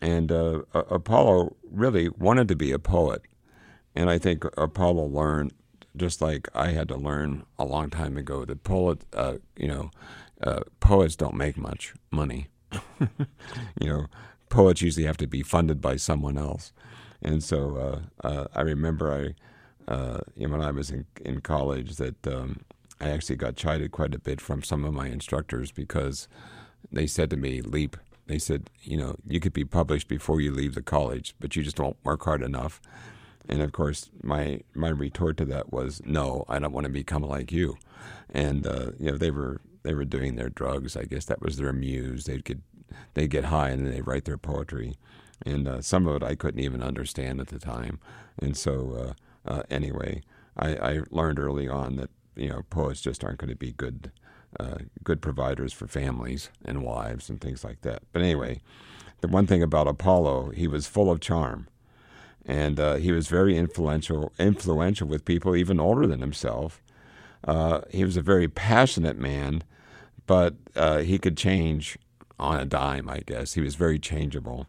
and 0.00 0.32
uh, 0.32 0.62
Apollo 0.72 1.56
really 1.70 2.08
wanted 2.08 2.48
to 2.48 2.56
be 2.56 2.72
a 2.72 2.78
poet. 2.78 3.22
And 3.94 4.10
I 4.10 4.18
think 4.18 4.44
Apollo 4.56 5.04
learned, 5.04 5.52
just 5.96 6.20
like 6.20 6.48
I 6.54 6.68
had 6.68 6.88
to 6.88 6.96
learn 6.96 7.44
a 7.58 7.64
long 7.64 7.90
time 7.90 8.16
ago, 8.16 8.44
that 8.44 8.64
poet 8.64 9.04
uh, 9.12 9.34
you 9.56 9.68
know 9.68 9.90
uh, 10.42 10.60
poets 10.80 11.16
don't 11.16 11.36
make 11.36 11.56
much 11.56 11.94
money. 12.10 12.48
you 13.80 13.88
know, 13.88 14.06
poets 14.54 14.82
usually 14.82 15.06
have 15.06 15.16
to 15.18 15.26
be 15.26 15.42
funded 15.42 15.80
by 15.80 15.96
someone 15.96 16.38
else. 16.38 16.72
And 17.22 17.42
so 17.42 18.02
uh, 18.22 18.46
I 18.54 18.60
remember 18.60 19.12
I. 19.12 19.20
Know, 19.86 20.20
when 20.36 20.62
I 20.62 20.70
was 20.70 20.90
in, 20.90 21.04
in 21.24 21.40
college, 21.42 21.96
that 21.96 22.26
um, 22.26 22.60
I 23.00 23.10
actually 23.10 23.36
got 23.36 23.56
chided 23.56 23.92
quite 23.92 24.14
a 24.14 24.18
bit 24.18 24.40
from 24.40 24.62
some 24.62 24.84
of 24.84 24.94
my 24.94 25.08
instructors 25.08 25.70
because 25.70 26.28
they 26.90 27.06
said 27.06 27.28
to 27.30 27.36
me, 27.36 27.60
Leap, 27.60 27.96
they 28.26 28.38
said, 28.38 28.70
you 28.82 28.96
know, 28.96 29.16
you 29.26 29.40
could 29.40 29.52
be 29.52 29.64
published 29.64 30.08
before 30.08 30.40
you 30.40 30.52
leave 30.52 30.74
the 30.74 30.82
college, 30.82 31.34
but 31.40 31.54
you 31.54 31.62
just 31.62 31.78
won't 31.78 31.98
work 32.04 32.24
hard 32.24 32.42
enough. 32.42 32.80
And 33.48 33.60
of 33.60 33.72
course, 33.72 34.10
my 34.22 34.60
my 34.74 34.88
retort 34.88 35.36
to 35.38 35.44
that 35.46 35.70
was, 35.72 36.00
no, 36.06 36.44
I 36.48 36.58
don't 36.58 36.72
want 36.72 36.86
to 36.86 36.92
become 36.92 37.22
like 37.22 37.52
you. 37.52 37.76
And 38.30 38.66
uh, 38.66 38.92
you 38.98 39.10
know, 39.10 39.18
they 39.18 39.30
were 39.30 39.60
they 39.82 39.94
were 39.94 40.06
doing 40.06 40.36
their 40.36 40.48
drugs. 40.48 40.96
I 40.96 41.04
guess 41.04 41.26
that 41.26 41.42
was 41.42 41.58
their 41.58 41.72
muse. 41.72 42.24
They'd 42.24 42.44
get 42.44 42.60
they 43.14 43.26
get 43.28 43.46
high 43.46 43.70
and 43.70 43.86
they 43.86 44.00
write 44.00 44.24
their 44.24 44.38
poetry, 44.38 44.96
and 45.44 45.66
uh, 45.68 45.80
some 45.82 46.06
of 46.06 46.16
it 46.16 46.22
I 46.22 46.34
couldn't 46.34 46.60
even 46.60 46.82
understand 46.82 47.40
at 47.40 47.48
the 47.48 47.58
time. 47.58 47.98
And 48.38 48.56
so 48.56 49.14
uh, 49.46 49.50
uh, 49.50 49.62
anyway. 49.70 50.22
I, 50.56 50.76
I 50.76 51.00
learned 51.10 51.38
early 51.38 51.68
on 51.68 51.96
that 51.96 52.10
you 52.36 52.48
know 52.48 52.62
poets 52.70 53.00
just 53.00 53.24
aren't 53.24 53.38
going 53.38 53.50
to 53.50 53.56
be 53.56 53.72
good 53.72 54.10
uh, 54.58 54.76
good 55.02 55.20
providers 55.20 55.72
for 55.72 55.86
families 55.86 56.50
and 56.64 56.84
wives 56.84 57.28
and 57.28 57.40
things 57.40 57.64
like 57.64 57.80
that. 57.82 58.02
But 58.12 58.22
anyway, 58.22 58.60
the 59.20 59.28
one 59.28 59.46
thing 59.46 59.62
about 59.62 59.88
Apollo, 59.88 60.50
he 60.50 60.68
was 60.68 60.86
full 60.86 61.10
of 61.10 61.20
charm, 61.20 61.66
and 62.46 62.78
uh, 62.78 62.94
he 62.94 63.10
was 63.10 63.26
very 63.28 63.56
influential 63.56 64.32
influential 64.38 65.08
with 65.08 65.24
people 65.24 65.56
even 65.56 65.80
older 65.80 66.06
than 66.06 66.20
himself. 66.20 66.82
Uh, 67.42 67.82
he 67.90 68.04
was 68.04 68.16
a 68.16 68.22
very 68.22 68.48
passionate 68.48 69.18
man, 69.18 69.62
but 70.26 70.54
uh, 70.76 70.98
he 70.98 71.18
could 71.18 71.36
change 71.36 71.98
on 72.38 72.60
a 72.60 72.64
dime. 72.64 73.08
I 73.08 73.20
guess 73.20 73.54
he 73.54 73.60
was 73.60 73.74
very 73.74 73.98
changeable. 73.98 74.66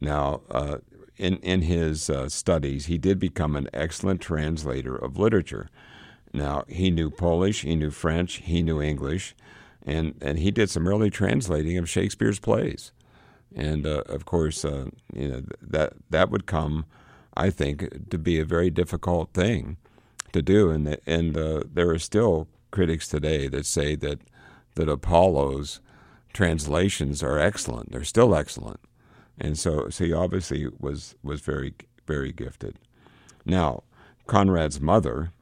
Now, 0.00 0.42
uh, 0.50 0.78
in 1.16 1.36
in 1.38 1.62
his 1.62 2.08
uh, 2.08 2.28
studies, 2.28 2.86
he 2.86 2.98
did 2.98 3.18
become 3.18 3.56
an 3.56 3.68
excellent 3.72 4.20
translator 4.20 4.96
of 4.96 5.18
literature. 5.18 5.68
Now 6.32 6.64
he 6.68 6.90
knew 6.90 7.10
Polish, 7.10 7.62
he 7.62 7.76
knew 7.76 7.90
French, 7.90 8.36
he 8.36 8.62
knew 8.62 8.80
English, 8.80 9.34
and 9.84 10.14
and 10.22 10.38
he 10.38 10.50
did 10.50 10.70
some 10.70 10.88
early 10.88 11.10
translating 11.10 11.76
of 11.76 11.88
Shakespeare's 11.88 12.38
plays, 12.38 12.92
and 13.54 13.86
uh, 13.86 14.02
of 14.06 14.24
course, 14.24 14.64
uh, 14.64 14.86
you 15.12 15.28
know 15.28 15.42
that 15.60 15.92
that 16.08 16.30
would 16.30 16.46
come, 16.46 16.86
I 17.36 17.50
think, 17.50 18.08
to 18.10 18.18
be 18.18 18.38
a 18.38 18.44
very 18.44 18.70
difficult 18.70 19.32
thing 19.34 19.76
to 20.32 20.40
do, 20.40 20.70
and 20.70 20.96
and 21.06 21.36
uh, 21.36 21.64
there 21.72 21.90
are 21.90 21.98
still 21.98 22.48
critics 22.70 23.08
today 23.08 23.48
that 23.48 23.66
say 23.66 23.96
that 23.96 24.20
that 24.76 24.88
Apollo's 24.88 25.80
translations 26.32 27.22
are 27.22 27.38
excellent. 27.38 27.92
They're 27.92 28.04
still 28.04 28.34
excellent, 28.34 28.80
and 29.38 29.58
so 29.58 29.88
so 29.88 30.04
he 30.04 30.12
obviously 30.12 30.68
was 30.78 31.14
was 31.22 31.40
very 31.40 31.74
very 32.06 32.32
gifted. 32.32 32.78
Now, 33.44 33.82
Conrad's 34.26 34.80
mother 34.80 35.32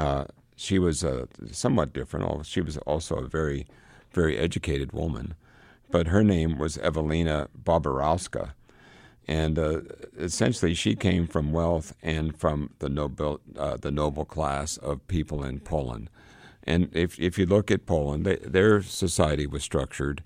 uh, 0.00 0.24
she 0.56 0.78
was 0.78 1.04
uh, 1.04 1.26
somewhat 1.50 1.92
different. 1.92 2.46
She 2.46 2.60
was 2.60 2.76
also 2.78 3.16
a 3.16 3.28
very, 3.28 3.66
very 4.12 4.36
educated 4.36 4.92
woman, 4.92 5.34
but 5.90 6.08
her 6.08 6.22
name 6.22 6.58
was 6.58 6.78
Evelina 6.78 7.48
Bobrowska, 7.62 8.52
and 9.26 9.58
uh, 9.58 9.80
essentially 10.18 10.74
she 10.74 10.94
came 10.94 11.26
from 11.26 11.52
wealth 11.52 11.94
and 12.02 12.36
from 12.38 12.70
the 12.78 12.88
noble, 12.88 13.40
uh, 13.58 13.76
the 13.76 13.90
noble 13.90 14.24
class 14.24 14.76
of 14.78 15.06
people 15.06 15.44
in 15.44 15.60
Poland. 15.60 16.10
And 16.64 16.94
if 16.94 17.18
if 17.18 17.38
you 17.38 17.46
look 17.46 17.70
at 17.70 17.86
Poland, 17.86 18.24
they, 18.24 18.36
their 18.36 18.82
society 18.82 19.46
was 19.46 19.62
structured, 19.62 20.22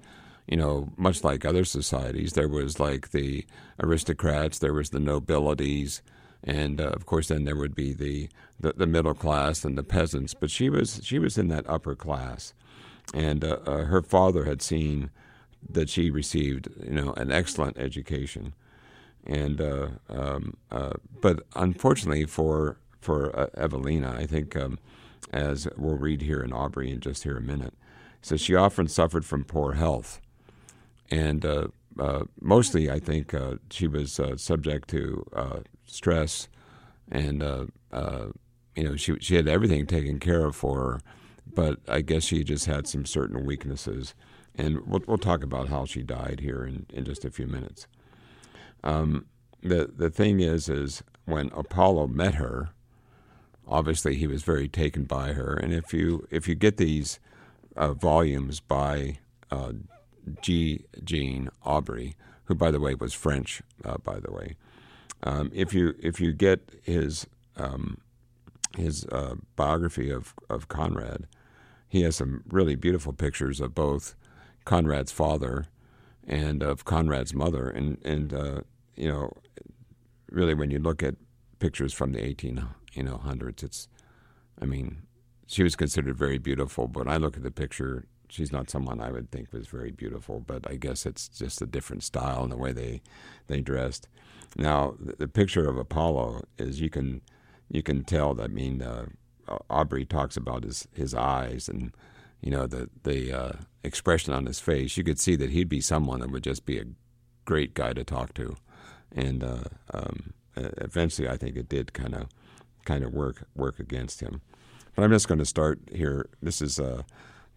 you 0.46 0.56
know, 0.56 0.92
much 0.96 1.22
like 1.22 1.44
other 1.44 1.64
societies. 1.64 2.32
There 2.32 2.48
was 2.48 2.80
like 2.80 3.10
the 3.10 3.46
aristocrats, 3.80 4.58
there 4.58 4.74
was 4.74 4.90
the 4.90 5.00
nobilities, 5.00 6.02
and 6.42 6.80
uh, 6.80 6.88
of 6.88 7.06
course 7.06 7.28
then 7.28 7.44
there 7.44 7.56
would 7.56 7.74
be 7.74 7.92
the, 7.92 8.28
the, 8.60 8.74
the 8.76 8.86
middle 8.86 9.14
class 9.14 9.64
and 9.64 9.78
the 9.78 9.82
peasants. 9.82 10.34
But 10.34 10.50
she 10.50 10.68
was 10.68 11.00
she 11.04 11.18
was 11.18 11.38
in 11.38 11.48
that 11.48 11.68
upper 11.68 11.94
class, 11.94 12.52
and 13.12 13.44
uh, 13.44 13.58
uh, 13.66 13.84
her 13.84 14.02
father 14.02 14.44
had 14.44 14.60
seen 14.60 15.10
that 15.68 15.88
she 15.88 16.10
received 16.10 16.68
you 16.82 16.94
know 16.94 17.12
an 17.14 17.30
excellent 17.30 17.78
education, 17.78 18.54
and 19.24 19.60
uh, 19.60 19.88
um, 20.08 20.56
uh, 20.70 20.94
but 21.20 21.44
unfortunately 21.54 22.24
for 22.26 22.78
for 23.00 23.38
uh, 23.38 23.46
Evelina, 23.54 24.16
I 24.18 24.26
think 24.26 24.56
um, 24.56 24.78
as 25.32 25.68
we'll 25.76 25.96
read 25.96 26.22
here 26.22 26.40
in 26.40 26.50
Aubry 26.50 26.92
in 26.92 27.00
just 27.00 27.24
here 27.24 27.36
a 27.36 27.42
minute, 27.42 27.74
so 28.22 28.36
she 28.36 28.54
often 28.54 28.88
suffered 28.88 29.24
from 29.24 29.44
poor 29.44 29.72
health, 29.72 30.20
and 31.10 31.44
uh, 31.44 31.68
mostly, 32.40 32.90
I 32.90 32.98
think 32.98 33.34
uh, 33.34 33.56
she 33.70 33.86
was 33.86 34.18
uh, 34.18 34.36
subject 34.36 34.88
to 34.90 35.24
stress, 35.86 36.48
and 37.10 37.42
you 38.74 38.84
know 38.84 38.96
she 38.96 39.16
she 39.20 39.36
had 39.36 39.48
everything 39.48 39.86
taken 39.86 40.18
care 40.18 40.44
of 40.44 40.56
for 40.56 40.78
her, 40.78 41.00
but 41.46 41.78
I 41.88 42.00
guess 42.00 42.24
she 42.24 42.44
just 42.44 42.66
had 42.66 42.86
some 42.86 43.04
certain 43.06 43.44
weaknesses, 43.44 44.14
and 44.54 44.86
we'll 44.86 45.02
we'll 45.06 45.18
talk 45.18 45.42
about 45.42 45.68
how 45.68 45.84
she 45.84 46.02
died 46.02 46.40
here 46.40 46.64
in, 46.64 46.86
in 46.92 47.04
just 47.04 47.24
a 47.24 47.30
few 47.30 47.46
minutes. 47.46 47.86
Um, 48.82 49.26
the 49.62 49.90
the 49.94 50.10
thing 50.10 50.40
is, 50.40 50.68
is 50.68 51.02
when 51.24 51.50
Apollo 51.54 52.08
met 52.08 52.34
her, 52.34 52.70
obviously 53.66 54.16
he 54.16 54.26
was 54.26 54.42
very 54.42 54.68
taken 54.68 55.04
by 55.04 55.32
her, 55.32 55.54
and 55.54 55.72
if 55.72 55.92
you 55.92 56.26
if 56.30 56.48
you 56.48 56.54
get 56.54 56.76
these 56.76 57.18
uh, 57.76 57.92
volumes 57.92 58.60
by 58.60 59.18
uh, 59.50 59.72
G. 60.40 60.84
Jean 61.02 61.50
Aubry, 61.64 62.14
who, 62.44 62.54
by 62.54 62.70
the 62.70 62.80
way, 62.80 62.94
was 62.94 63.12
French, 63.14 63.62
uh, 63.84 63.98
by 63.98 64.18
the 64.20 64.32
way. 64.32 64.56
Um, 65.22 65.50
if 65.54 65.72
you 65.72 65.94
if 66.00 66.20
you 66.20 66.32
get 66.32 66.70
his 66.82 67.26
um, 67.56 67.98
his 68.76 69.06
uh, 69.06 69.36
biography 69.56 70.10
of 70.10 70.34
of 70.50 70.68
Conrad, 70.68 71.26
he 71.88 72.02
has 72.02 72.16
some 72.16 72.42
really 72.48 72.74
beautiful 72.74 73.12
pictures 73.12 73.60
of 73.60 73.74
both 73.74 74.14
Conrad's 74.64 75.12
father 75.12 75.66
and 76.26 76.62
of 76.62 76.84
Conrad's 76.84 77.34
mother, 77.34 77.68
and 77.68 77.98
and 78.04 78.32
uh, 78.32 78.60
you 78.96 79.08
know, 79.08 79.32
really 80.30 80.54
when 80.54 80.70
you 80.70 80.78
look 80.78 81.02
at 81.02 81.16
pictures 81.58 81.92
from 81.94 82.12
the 82.12 82.22
eighteen 82.22 82.66
you 82.94 83.02
know 83.02 83.18
hundreds, 83.18 83.62
it's, 83.62 83.88
I 84.60 84.64
mean, 84.64 85.02
she 85.46 85.62
was 85.62 85.76
considered 85.76 86.16
very 86.16 86.38
beautiful, 86.38 86.88
but 86.88 87.08
I 87.08 87.16
look 87.16 87.36
at 87.36 87.42
the 87.42 87.50
picture 87.50 88.06
she's 88.28 88.52
not 88.52 88.70
someone 88.70 89.00
I 89.00 89.12
would 89.12 89.30
think 89.30 89.52
was 89.52 89.68
very 89.68 89.90
beautiful, 89.90 90.40
but 90.40 90.68
I 90.68 90.74
guess 90.74 91.06
it's 91.06 91.28
just 91.28 91.62
a 91.62 91.66
different 91.66 92.02
style 92.02 92.42
and 92.42 92.52
the 92.52 92.56
way 92.56 92.72
they 92.72 93.02
they 93.46 93.60
dressed. 93.60 94.08
Now, 94.56 94.94
the, 94.98 95.14
the 95.16 95.28
picture 95.28 95.68
of 95.68 95.76
Apollo 95.76 96.44
is 96.58 96.80
you 96.80 96.90
can 96.90 97.20
you 97.70 97.82
can 97.82 98.04
tell. 98.04 98.40
I 98.40 98.48
mean, 98.48 98.82
uh, 98.82 99.06
Aubry 99.70 100.08
talks 100.08 100.36
about 100.36 100.64
his 100.64 100.88
his 100.92 101.14
eyes 101.14 101.68
and 101.68 101.92
you 102.40 102.50
know 102.50 102.66
the 102.66 102.90
the 103.04 103.32
uh, 103.32 103.52
expression 103.82 104.32
on 104.32 104.46
his 104.46 104.60
face. 104.60 104.96
You 104.96 105.04
could 105.04 105.20
see 105.20 105.36
that 105.36 105.50
he'd 105.50 105.68
be 105.68 105.80
someone 105.80 106.20
that 106.20 106.30
would 106.30 106.44
just 106.44 106.66
be 106.66 106.78
a 106.78 106.86
great 107.44 107.74
guy 107.74 107.92
to 107.92 108.04
talk 108.04 108.34
to, 108.34 108.56
and 109.14 109.44
uh, 109.44 109.64
um, 109.92 110.34
eventually, 110.56 111.28
I 111.28 111.36
think 111.36 111.56
it 111.56 111.68
did 111.68 111.92
kind 111.92 112.14
of 112.14 112.28
kind 112.84 113.04
of 113.04 113.12
work 113.12 113.46
work 113.54 113.78
against 113.78 114.20
him. 114.20 114.40
But 114.94 115.04
I'm 115.04 115.10
just 115.10 115.28
going 115.28 115.38
to 115.38 115.46
start 115.46 115.80
here. 115.92 116.28
This 116.42 116.62
is 116.62 116.78
uh, 116.78 117.02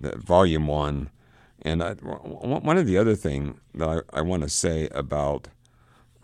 volume 0.01 0.67
one. 0.67 1.10
And 1.62 1.84
I, 1.84 1.93
one 1.93 2.77
of 2.77 2.86
the 2.86 2.98
other 2.98 3.15
thing 3.15 3.60
that 3.74 3.89
I, 4.13 4.19
I 4.19 4.22
want 4.22 4.43
to 4.43 4.50
say 4.50 4.88
about 4.89 5.48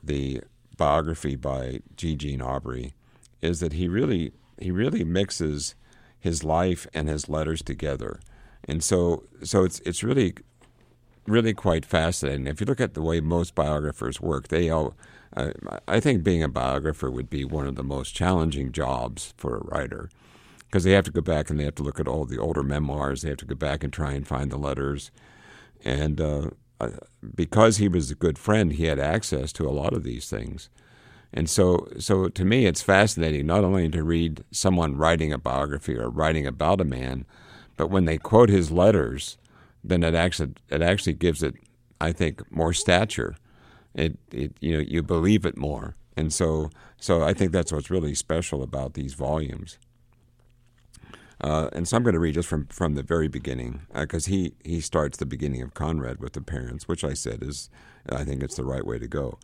the 0.03 0.41
biography 0.77 1.35
by 1.35 1.79
G. 1.95 2.15
Jean 2.15 2.39
Aubry 2.39 2.93
is 3.41 3.59
that 3.59 3.73
he 3.73 3.87
really 3.87 4.31
he 4.59 4.71
really 4.71 5.03
mixes 5.03 5.75
his 6.19 6.43
life 6.43 6.87
and 6.93 7.09
his 7.09 7.27
letters 7.27 7.61
together, 7.61 8.19
and 8.67 8.83
so 8.83 9.23
so 9.43 9.63
it's 9.63 9.79
it's 9.79 10.03
really 10.03 10.35
really 11.25 11.53
quite 11.53 11.85
fascinating. 11.85 12.47
If 12.47 12.59
you 12.59 12.65
look 12.65 12.81
at 12.81 12.93
the 12.93 13.01
way 13.01 13.19
most 13.19 13.55
biographers 13.55 14.21
work, 14.21 14.49
they 14.49 14.69
all 14.69 14.95
I 15.87 15.99
think 15.99 16.23
being 16.23 16.43
a 16.43 16.49
biographer 16.49 17.09
would 17.09 17.29
be 17.29 17.43
one 17.43 17.67
of 17.67 17.75
the 17.75 17.83
most 17.83 18.13
challenging 18.13 18.71
jobs 18.71 19.33
for 19.37 19.57
a 19.57 19.63
writer 19.63 20.09
because 20.67 20.83
they 20.83 20.91
have 20.91 21.05
to 21.05 21.11
go 21.11 21.21
back 21.21 21.49
and 21.49 21.59
they 21.59 21.63
have 21.63 21.75
to 21.75 21.83
look 21.83 21.99
at 21.99 22.07
all 22.07 22.25
the 22.25 22.39
older 22.39 22.63
memoirs. 22.63 23.21
They 23.21 23.29
have 23.29 23.37
to 23.39 23.45
go 23.45 23.55
back 23.55 23.83
and 23.83 23.91
try 23.91 24.13
and 24.13 24.27
find 24.27 24.51
the 24.51 24.57
letters. 24.57 25.11
And 25.83 26.19
uh, 26.19 26.49
because 27.35 27.77
he 27.77 27.87
was 27.87 28.11
a 28.11 28.15
good 28.15 28.37
friend, 28.37 28.73
he 28.73 28.85
had 28.85 28.99
access 28.99 29.51
to 29.53 29.67
a 29.67 29.71
lot 29.71 29.93
of 29.93 30.03
these 30.03 30.29
things. 30.29 30.69
And 31.33 31.49
so, 31.49 31.87
so 31.97 32.27
to 32.27 32.45
me, 32.45 32.65
it's 32.65 32.83
fascinating 32.83 33.47
not 33.47 33.63
only 33.63 33.89
to 33.89 34.03
read 34.03 34.43
someone 34.51 34.97
writing 34.97 35.33
a 35.33 35.37
biography 35.37 35.97
or 35.97 36.09
writing 36.09 36.45
about 36.45 36.81
a 36.81 36.85
man, 36.85 37.25
but 37.75 37.89
when 37.89 38.05
they 38.05 38.17
quote 38.17 38.49
his 38.49 38.71
letters, 38.71 39.37
then 39.83 40.03
it 40.03 40.13
actually 40.13 40.53
it 40.69 40.81
actually 40.81 41.13
gives 41.13 41.41
it, 41.41 41.55
I 41.99 42.11
think, 42.11 42.51
more 42.51 42.71
stature. 42.73 43.35
It, 43.95 44.17
it 44.31 44.53
you 44.59 44.73
know 44.73 44.79
you 44.79 45.03
believe 45.03 45.45
it 45.45 45.57
more, 45.57 45.95
and 46.17 46.33
so 46.33 46.69
so 46.97 47.23
I 47.23 47.33
think 47.33 47.51
that's 47.51 47.71
what's 47.71 47.89
really 47.89 48.15
special 48.15 48.63
about 48.63 48.93
these 48.93 49.13
volumes. 49.13 49.77
Uh, 51.41 51.69
and 51.73 51.87
so 51.87 51.97
I'm 51.97 52.03
going 52.03 52.13
to 52.13 52.19
read 52.19 52.35
just 52.35 52.47
from, 52.47 52.67
from 52.67 52.95
the 52.95 53.03
very 53.03 53.27
beginning 53.27 53.81
because 53.93 54.27
uh, 54.27 54.31
he, 54.31 54.53
he 54.63 54.79
starts 54.79 55.17
the 55.17 55.25
beginning 55.25 55.61
of 55.61 55.73
Conrad 55.73 56.21
with 56.21 56.33
the 56.33 56.41
parents, 56.41 56.87
which 56.87 57.03
I 57.03 57.13
said 57.13 57.43
is, 57.43 57.69
I 58.07 58.23
think 58.23 58.41
it's 58.41 58.55
the 58.55 58.63
right 58.63 58.85
way 58.85 58.97
to 58.97 59.07
go. 59.07 59.37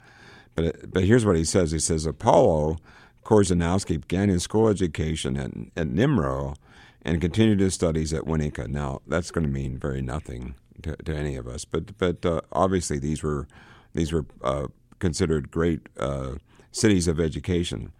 But, 0.56 0.94
but 0.94 1.04
here's 1.04 1.26
what 1.26 1.36
he 1.36 1.44
says 1.44 1.72
He 1.72 1.80
says, 1.80 2.06
Apollo 2.06 2.78
Korzeniowski 3.26 4.00
began 4.02 4.30
his 4.30 4.44
school 4.44 4.70
education 4.70 5.36
at, 5.36 5.52
at 5.76 5.90
Nimro 5.90 6.56
and 7.02 7.20
continued 7.20 7.60
his 7.60 7.74
studies 7.74 8.14
at 8.14 8.24
Winnica. 8.24 8.68
Now, 8.68 9.02
that's 9.06 9.32
going 9.32 9.46
to 9.46 9.52
mean 9.52 9.78
very 9.78 10.02
nothing 10.02 10.56
to, 10.84 10.96
to 10.96 11.14
any 11.14 11.36
of 11.36 11.48
us, 11.48 11.66
but, 11.66 11.98
but 11.98 12.26
uh, 12.26 12.42
obviously 12.54 12.98
these 13.00 13.24
were, 13.24 13.46
these 13.94 14.12
were 14.12 14.26
uh, 14.44 14.68
considered 15.00 15.52
great 15.52 15.88
uh, 15.98 16.36
cities 16.72 17.08
of 17.08 17.20
education. 17.20 17.92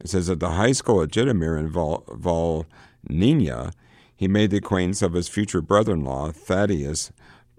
It 0.00 0.10
says 0.10 0.28
at 0.28 0.40
the 0.40 0.50
high 0.50 0.72
school 0.72 1.02
at 1.02 1.10
Jitomir 1.10 1.58
in 1.58 1.68
Vol, 1.68 2.66
he 4.16 4.28
made 4.28 4.50
the 4.50 4.56
acquaintance 4.58 5.02
of 5.02 5.12
his 5.12 5.28
future 5.28 5.60
brother 5.60 5.92
in 5.92 6.04
law, 6.04 6.30
Thaddeus 6.30 7.12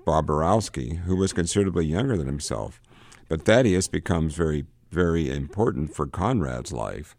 Bobrowski, 0.06 1.00
who 1.00 1.16
was 1.16 1.34
considerably 1.34 1.86
younger 1.86 2.18
than 2.18 2.28
himself. 2.28 2.82
But 3.28 3.44
Thaddeus 3.44 3.88
becomes 3.88 4.36
very, 4.36 4.66
very 4.92 5.30
important 5.30 5.96
for 5.96 6.06
Conrad's 6.06 6.72
life. 6.72 7.16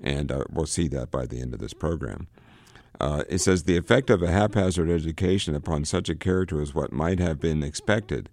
And 0.00 0.30
uh, 0.30 0.44
we'll 0.50 0.66
see 0.66 0.86
that 0.88 1.10
by 1.10 1.26
the 1.26 1.40
end 1.40 1.54
of 1.54 1.60
this 1.60 1.74
program. 1.74 2.28
Uh, 3.00 3.24
it 3.28 3.38
says 3.38 3.64
the 3.64 3.76
effect 3.76 4.10
of 4.10 4.22
a 4.22 4.30
haphazard 4.30 4.90
education 4.90 5.54
upon 5.54 5.84
such 5.84 6.08
a 6.08 6.14
character 6.14 6.60
is 6.60 6.74
what 6.74 6.92
might 6.92 7.18
have 7.18 7.40
been 7.40 7.62
expected. 7.62 8.28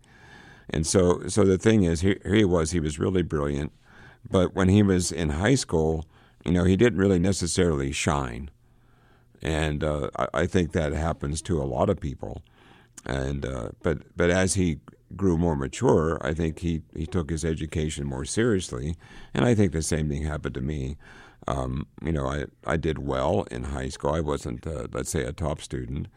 And 0.70 0.86
so, 0.86 1.28
so 1.28 1.44
the 1.44 1.58
thing 1.58 1.84
is, 1.84 2.02
here, 2.02 2.20
here 2.24 2.36
he 2.36 2.46
was. 2.46 2.72
He 2.72 2.80
was 2.80 3.00
really 3.00 3.22
brilliant, 3.22 3.72
but 4.30 4.56
when 4.56 4.70
he 4.70 4.82
was 4.84 5.12
in 5.12 5.30
high 5.30 5.56
school, 5.56 6.06
you 6.44 6.52
know, 6.52 6.64
he 6.64 6.76
didn't 6.76 7.00
really 7.00 7.20
necessarily 7.20 7.92
shine. 7.92 8.50
And 9.42 9.84
uh, 9.84 10.10
I, 10.18 10.28
I, 10.34 10.46
think 10.48 10.72
that 10.72 10.94
happens 10.94 11.42
to 11.44 11.62
a 11.62 11.66
lot 11.66 11.90
of 11.90 12.00
people. 12.00 12.42
And 13.06 13.46
uh, 13.46 13.70
but 13.84 14.00
but 14.16 14.32
as 14.32 14.56
he 14.56 14.80
grew 15.16 15.38
more 15.38 15.56
mature, 15.56 16.20
I 16.22 16.34
think 16.34 16.60
he, 16.60 16.82
he 16.96 17.06
took 17.06 17.30
his 17.30 17.46
education 17.46 18.06
more 18.06 18.26
seriously, 18.26 18.96
and 19.34 19.46
I 19.46 19.54
think 19.54 19.72
the 19.72 19.82
same 19.82 20.10
thing 20.10 20.24
happened 20.24 20.56
to 20.56 20.62
me. 20.62 20.98
Um, 21.48 21.86
you 22.04 22.12
know, 22.12 22.26
I, 22.26 22.46
I 22.66 22.78
did 22.78 22.98
well 22.98 23.44
in 23.52 23.66
high 23.66 23.90
school. 23.90 24.12
I 24.12 24.20
wasn't, 24.20 24.66
uh, 24.66 24.88
let's 24.92 25.12
say, 25.12 25.24
a 25.24 25.32
top 25.32 25.62
student. 25.62 26.08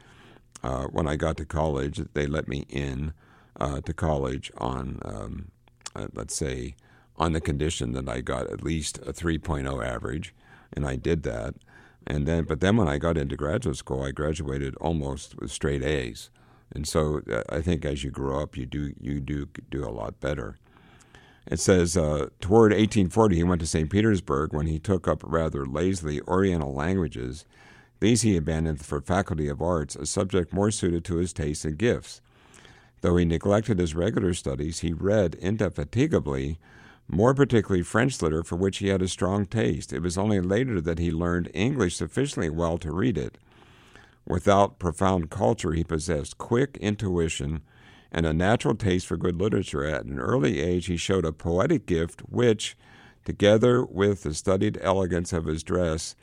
Uh, 0.62 0.84
when 0.84 1.06
I 1.06 1.16
got 1.16 1.36
to 1.36 1.44
college, 1.44 2.00
they 2.14 2.26
let 2.26 2.48
me 2.48 2.64
in 2.70 3.12
uh, 3.58 3.80
to 3.80 3.92
college 3.92 4.50
on, 4.58 5.00
um, 5.04 5.50
uh, 5.94 6.08
let's 6.14 6.36
say, 6.36 6.76
on 7.16 7.32
the 7.32 7.40
condition 7.40 7.92
that 7.92 8.08
I 8.08 8.20
got 8.20 8.50
at 8.50 8.62
least 8.62 8.98
a 8.98 9.12
3.0 9.12 9.84
average, 9.84 10.34
and 10.72 10.86
I 10.86 10.96
did 10.96 11.22
that. 11.24 11.54
And 12.06 12.26
then, 12.26 12.44
but 12.44 12.60
then 12.60 12.76
when 12.76 12.88
I 12.88 12.98
got 12.98 13.18
into 13.18 13.36
graduate 13.36 13.76
school, 13.76 14.02
I 14.02 14.12
graduated 14.12 14.76
almost 14.76 15.38
with 15.38 15.50
straight 15.50 15.82
A's. 15.82 16.30
And 16.74 16.86
so 16.86 17.22
uh, 17.30 17.42
I 17.48 17.60
think 17.60 17.84
as 17.84 18.04
you 18.04 18.10
grow 18.10 18.42
up, 18.42 18.56
you 18.56 18.66
do 18.66 18.92
you 19.00 19.20
do 19.20 19.48
do 19.70 19.86
a 19.86 19.90
lot 19.90 20.20
better. 20.20 20.58
It 21.46 21.60
says 21.60 21.96
uh, 21.96 22.28
toward 22.40 22.72
1840, 22.72 23.36
he 23.36 23.42
went 23.42 23.60
to 23.62 23.66
St. 23.66 23.90
Petersburg 23.90 24.52
when 24.52 24.66
he 24.66 24.78
took 24.78 25.08
up 25.08 25.22
rather 25.24 25.64
lazily 25.64 26.20
Oriental 26.22 26.74
languages. 26.74 27.46
These 28.00 28.22
he 28.22 28.36
abandoned 28.36 28.84
for 28.84 29.00
Faculty 29.00 29.48
of 29.48 29.62
Arts, 29.62 29.96
a 29.96 30.04
subject 30.04 30.52
more 30.52 30.70
suited 30.70 31.04
to 31.06 31.16
his 31.16 31.32
tastes 31.32 31.64
and 31.64 31.78
gifts. 31.78 32.20
Though 33.00 33.16
he 33.16 33.24
neglected 33.24 33.78
his 33.78 33.94
regular 33.94 34.34
studies, 34.34 34.80
he 34.80 34.92
read 34.92 35.36
indefatigably, 35.36 36.58
more 37.06 37.32
particularly 37.34 37.82
French 37.82 38.20
literature, 38.20 38.44
for 38.44 38.56
which 38.56 38.78
he 38.78 38.88
had 38.88 39.02
a 39.02 39.08
strong 39.08 39.46
taste. 39.46 39.92
It 39.92 40.00
was 40.00 40.18
only 40.18 40.40
later 40.40 40.80
that 40.80 40.98
he 40.98 41.10
learned 41.10 41.50
English 41.54 41.96
sufficiently 41.96 42.50
well 42.50 42.76
to 42.78 42.92
read 42.92 43.16
it. 43.16 43.38
Without 44.26 44.78
profound 44.78 45.30
culture, 45.30 45.72
he 45.72 45.84
possessed 45.84 46.38
quick 46.38 46.76
intuition 46.80 47.62
and 48.12 48.26
a 48.26 48.32
natural 48.32 48.74
taste 48.74 49.06
for 49.06 49.16
good 49.16 49.40
literature. 49.40 49.84
At 49.84 50.04
an 50.04 50.18
early 50.18 50.60
age, 50.60 50.86
he 50.86 50.96
showed 50.96 51.24
a 51.24 51.32
poetic 51.32 51.86
gift 51.86 52.20
which, 52.28 52.76
together 53.24 53.84
with 53.84 54.24
the 54.24 54.34
studied 54.34 54.78
elegance 54.82 55.32
of 55.32 55.46
his 55.46 55.62
dress, 55.62 56.14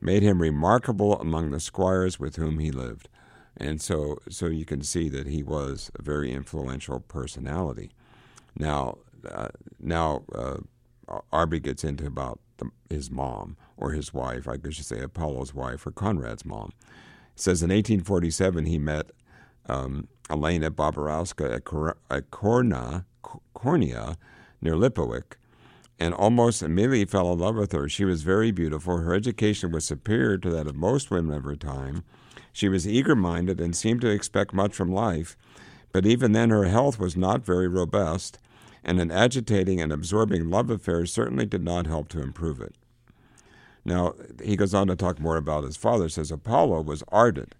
made 0.00 0.22
him 0.22 0.42
remarkable 0.42 1.18
among 1.20 1.50
the 1.50 1.60
squires 1.60 2.20
with 2.20 2.36
whom 2.36 2.58
he 2.58 2.70
lived. 2.70 3.08
And 3.56 3.80
so, 3.80 4.18
so 4.28 4.46
you 4.46 4.64
can 4.64 4.82
see 4.82 5.08
that 5.10 5.26
he 5.26 5.42
was 5.42 5.90
a 5.98 6.02
very 6.02 6.32
influential 6.32 7.00
personality. 7.00 7.92
Now, 8.56 8.98
uh, 9.30 9.48
now 9.78 10.24
uh, 10.34 10.58
Aubry 11.32 11.62
gets 11.62 11.84
into 11.84 12.06
about 12.06 12.40
the, 12.58 12.70
his 12.90 13.10
mom 13.10 13.56
or 13.76 13.92
his 13.92 14.12
wife, 14.12 14.48
I 14.48 14.56
guess 14.56 14.78
you 14.78 14.84
say 14.84 15.00
Apollo's 15.00 15.54
wife 15.54 15.86
or 15.86 15.92
Conrad's 15.92 16.44
mom 16.44 16.72
says 17.36 17.62
in 17.62 17.70
1847 17.70 18.66
he 18.66 18.78
met 18.78 19.10
um, 19.66 20.08
Elena 20.30 20.70
Bobrowska 20.70 21.56
at, 21.56 21.64
Cor- 21.64 21.96
at 22.10 22.30
Korna, 22.30 23.04
Kornia 23.54 24.16
near 24.60 24.74
Lipowick 24.74 25.34
and 25.98 26.14
almost 26.14 26.62
immediately 26.62 27.04
fell 27.04 27.32
in 27.32 27.38
love 27.38 27.56
with 27.56 27.72
her. 27.72 27.88
She 27.88 28.04
was 28.04 28.22
very 28.22 28.50
beautiful. 28.50 28.98
Her 28.98 29.14
education 29.14 29.72
was 29.72 29.84
superior 29.84 30.38
to 30.38 30.50
that 30.50 30.66
of 30.66 30.74
most 30.74 31.10
women 31.10 31.36
of 31.36 31.44
her 31.44 31.56
time. 31.56 32.04
She 32.54 32.68
was 32.68 32.86
eager 32.86 33.16
minded 33.16 33.60
and 33.60 33.74
seemed 33.74 34.00
to 34.02 34.10
expect 34.10 34.54
much 34.54 34.74
from 34.74 34.92
life, 34.92 35.36
but 35.92 36.06
even 36.06 36.30
then 36.30 36.50
her 36.50 36.66
health 36.66 37.00
was 37.00 37.16
not 37.16 37.44
very 37.44 37.66
robust, 37.66 38.38
and 38.84 39.00
an 39.00 39.10
agitating 39.10 39.80
and 39.80 39.90
absorbing 39.92 40.48
love 40.48 40.70
affair 40.70 41.04
certainly 41.04 41.46
did 41.46 41.64
not 41.64 41.88
help 41.88 42.08
to 42.10 42.22
improve 42.22 42.60
it. 42.60 42.76
Now, 43.84 44.14
he 44.42 44.54
goes 44.54 44.72
on 44.72 44.86
to 44.86 44.94
talk 44.94 45.18
more 45.18 45.36
about 45.36 45.64
his 45.64 45.76
father. 45.76 46.08
Says 46.08 46.30
Apollo 46.30 46.82
was 46.82 47.02
ardent. 47.08 47.56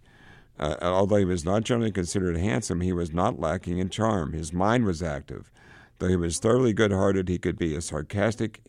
Uh, 0.60 0.76
although 0.80 1.16
he 1.16 1.24
was 1.24 1.44
not 1.44 1.64
generally 1.64 1.90
considered 1.90 2.36
handsome, 2.36 2.80
he 2.80 2.92
was 2.92 3.12
not 3.12 3.40
lacking 3.40 3.78
in 3.78 3.90
charm. 3.90 4.32
His 4.32 4.52
mind 4.52 4.84
was 4.84 5.02
active. 5.02 5.50
Though 5.98 6.06
he 6.08 6.16
was 6.16 6.38
thoroughly 6.38 6.72
good 6.72 6.92
hearted, 6.92 7.28
he 7.28 7.38
could 7.38 7.58
be 7.58 7.74
a 7.74 7.80
sarcastic 7.80 8.60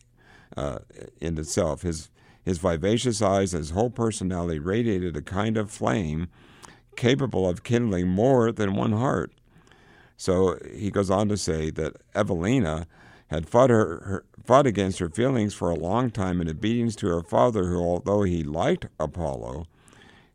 uh, 0.58 0.80
in 1.22 1.38
itself. 1.38 1.84
His, 1.84 2.10
his 2.46 2.60
vivacious 2.60 3.22
eyes 3.24 3.54
and 3.54 3.62
his 3.62 3.72
whole 3.72 3.90
personality 3.90 4.60
radiated 4.60 5.18
a 5.18 5.22
kind 5.22 5.58
of 5.58 5.72
flame 5.72 6.28
capable 6.96 7.50
of 7.50 7.64
kindling 7.64 8.08
more 8.08 8.52
than 8.52 8.76
one 8.76 8.92
heart. 8.94 9.34
So 10.16 10.58
he 10.74 10.92
goes 10.92 11.10
on 11.10 11.28
to 11.30 11.38
say 11.38 11.72
that 11.72 11.98
Evelina 12.14 12.88
had 13.28 13.50
fought, 13.50 13.72
her, 13.72 13.86
her, 14.06 14.26
fought 14.46 14.68
against 14.68 15.00
her 15.00 15.10
feelings 15.10 15.56
for 15.56 15.70
a 15.70 15.76
long 15.76 16.12
time 16.12 16.40
in 16.40 16.48
obedience 16.48 16.96
to 16.98 17.08
her 17.08 17.24
father, 17.24 17.66
who, 17.66 17.80
although 17.80 18.22
he 18.22 18.44
liked 18.44 18.88
Apollo, 19.00 19.66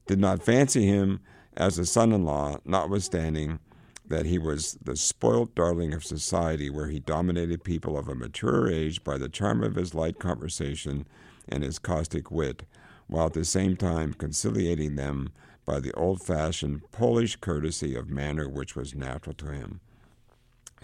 did 0.06 0.18
not 0.18 0.42
fancy 0.42 0.86
him 0.86 1.20
as 1.56 1.78
a 1.78 1.86
son 1.86 2.12
in 2.12 2.24
law, 2.24 2.56
notwithstanding 2.64 3.60
that 4.08 4.26
he 4.26 4.38
was 4.38 4.76
the 4.82 4.96
spoilt 4.96 5.54
darling 5.54 5.94
of 5.94 6.04
society, 6.04 6.68
where 6.68 6.88
he 6.88 6.98
dominated 6.98 7.62
people 7.62 7.96
of 7.96 8.08
a 8.08 8.14
mature 8.14 8.68
age 8.68 9.04
by 9.04 9.16
the 9.16 9.28
charm 9.28 9.62
of 9.62 9.76
his 9.76 9.94
light 9.94 10.18
conversation 10.18 11.06
and 11.48 11.62
his 11.62 11.78
caustic 11.78 12.30
wit, 12.30 12.64
while 13.06 13.26
at 13.26 13.32
the 13.32 13.44
same 13.44 13.76
time 13.76 14.14
conciliating 14.14 14.96
them 14.96 15.30
by 15.64 15.80
the 15.80 15.92
old 15.92 16.22
fashioned 16.22 16.82
Polish 16.90 17.36
courtesy 17.36 17.94
of 17.94 18.08
manner 18.08 18.48
which 18.48 18.74
was 18.74 18.94
natural 18.94 19.34
to 19.34 19.52
him. 19.52 19.80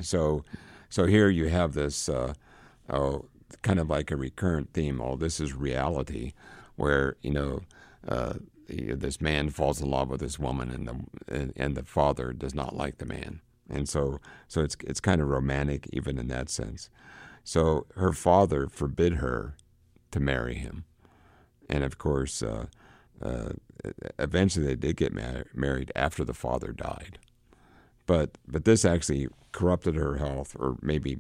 So, 0.00 0.44
so 0.88 1.06
here 1.06 1.28
you 1.28 1.48
have 1.48 1.72
this, 1.74 2.08
uh, 2.08 2.34
oh, 2.90 3.26
kind 3.62 3.78
of 3.78 3.88
like 3.90 4.10
a 4.10 4.16
recurrent 4.16 4.72
theme. 4.72 5.00
Oh, 5.00 5.16
this 5.16 5.40
is 5.40 5.54
reality, 5.54 6.32
where 6.76 7.16
you 7.22 7.30
know 7.30 7.60
uh, 8.06 8.34
this 8.68 9.20
man 9.20 9.50
falls 9.50 9.80
in 9.80 9.90
love 9.90 10.10
with 10.10 10.20
this 10.20 10.38
woman, 10.38 10.70
and 10.70 10.88
the 10.88 11.34
and, 11.34 11.52
and 11.56 11.76
the 11.76 11.84
father 11.84 12.32
does 12.32 12.54
not 12.54 12.76
like 12.76 12.98
the 12.98 13.06
man, 13.06 13.40
and 13.70 13.88
so 13.88 14.20
so 14.48 14.62
it's 14.62 14.76
it's 14.84 15.00
kind 15.00 15.20
of 15.20 15.28
romantic 15.28 15.88
even 15.92 16.18
in 16.18 16.28
that 16.28 16.48
sense. 16.48 16.90
So 17.44 17.86
her 17.94 18.12
father 18.12 18.66
forbid 18.68 19.14
her 19.14 19.54
to 20.16 20.20
marry 20.20 20.54
him, 20.54 20.84
and 21.68 21.84
of 21.84 21.98
course, 21.98 22.42
uh, 22.42 22.66
uh, 23.22 23.50
eventually 24.18 24.66
they 24.66 24.74
did 24.74 24.96
get 24.96 25.12
mar- 25.12 25.44
married 25.54 25.92
after 25.94 26.24
the 26.24 26.34
father 26.34 26.72
died. 26.72 27.18
But 28.06 28.38
but 28.48 28.64
this 28.64 28.84
actually 28.84 29.28
corrupted 29.52 29.94
her 29.94 30.16
health, 30.16 30.56
or 30.58 30.76
maybe 30.80 31.18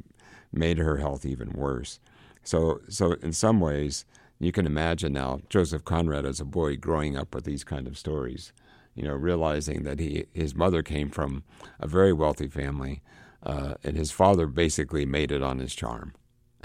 made 0.50 0.78
her 0.78 0.96
health 0.96 1.26
even 1.26 1.52
worse. 1.52 2.00
So 2.42 2.80
so 2.88 3.12
in 3.22 3.32
some 3.32 3.60
ways, 3.60 4.06
you 4.38 4.50
can 4.50 4.66
imagine 4.66 5.12
now 5.12 5.40
Joseph 5.50 5.84
Conrad 5.84 6.24
as 6.24 6.40
a 6.40 6.44
boy 6.44 6.76
growing 6.76 7.16
up 7.16 7.34
with 7.34 7.44
these 7.44 7.64
kind 7.64 7.86
of 7.86 7.98
stories. 7.98 8.52
You 8.94 9.02
know, 9.02 9.14
realizing 9.14 9.84
that 9.84 9.98
he 9.98 10.24
his 10.32 10.54
mother 10.54 10.82
came 10.82 11.10
from 11.10 11.42
a 11.78 11.86
very 11.86 12.14
wealthy 12.14 12.48
family, 12.48 13.02
uh, 13.42 13.74
and 13.84 13.94
his 13.96 14.10
father 14.10 14.46
basically 14.46 15.04
made 15.04 15.30
it 15.32 15.42
on 15.42 15.58
his 15.58 15.74
charm. 15.74 16.14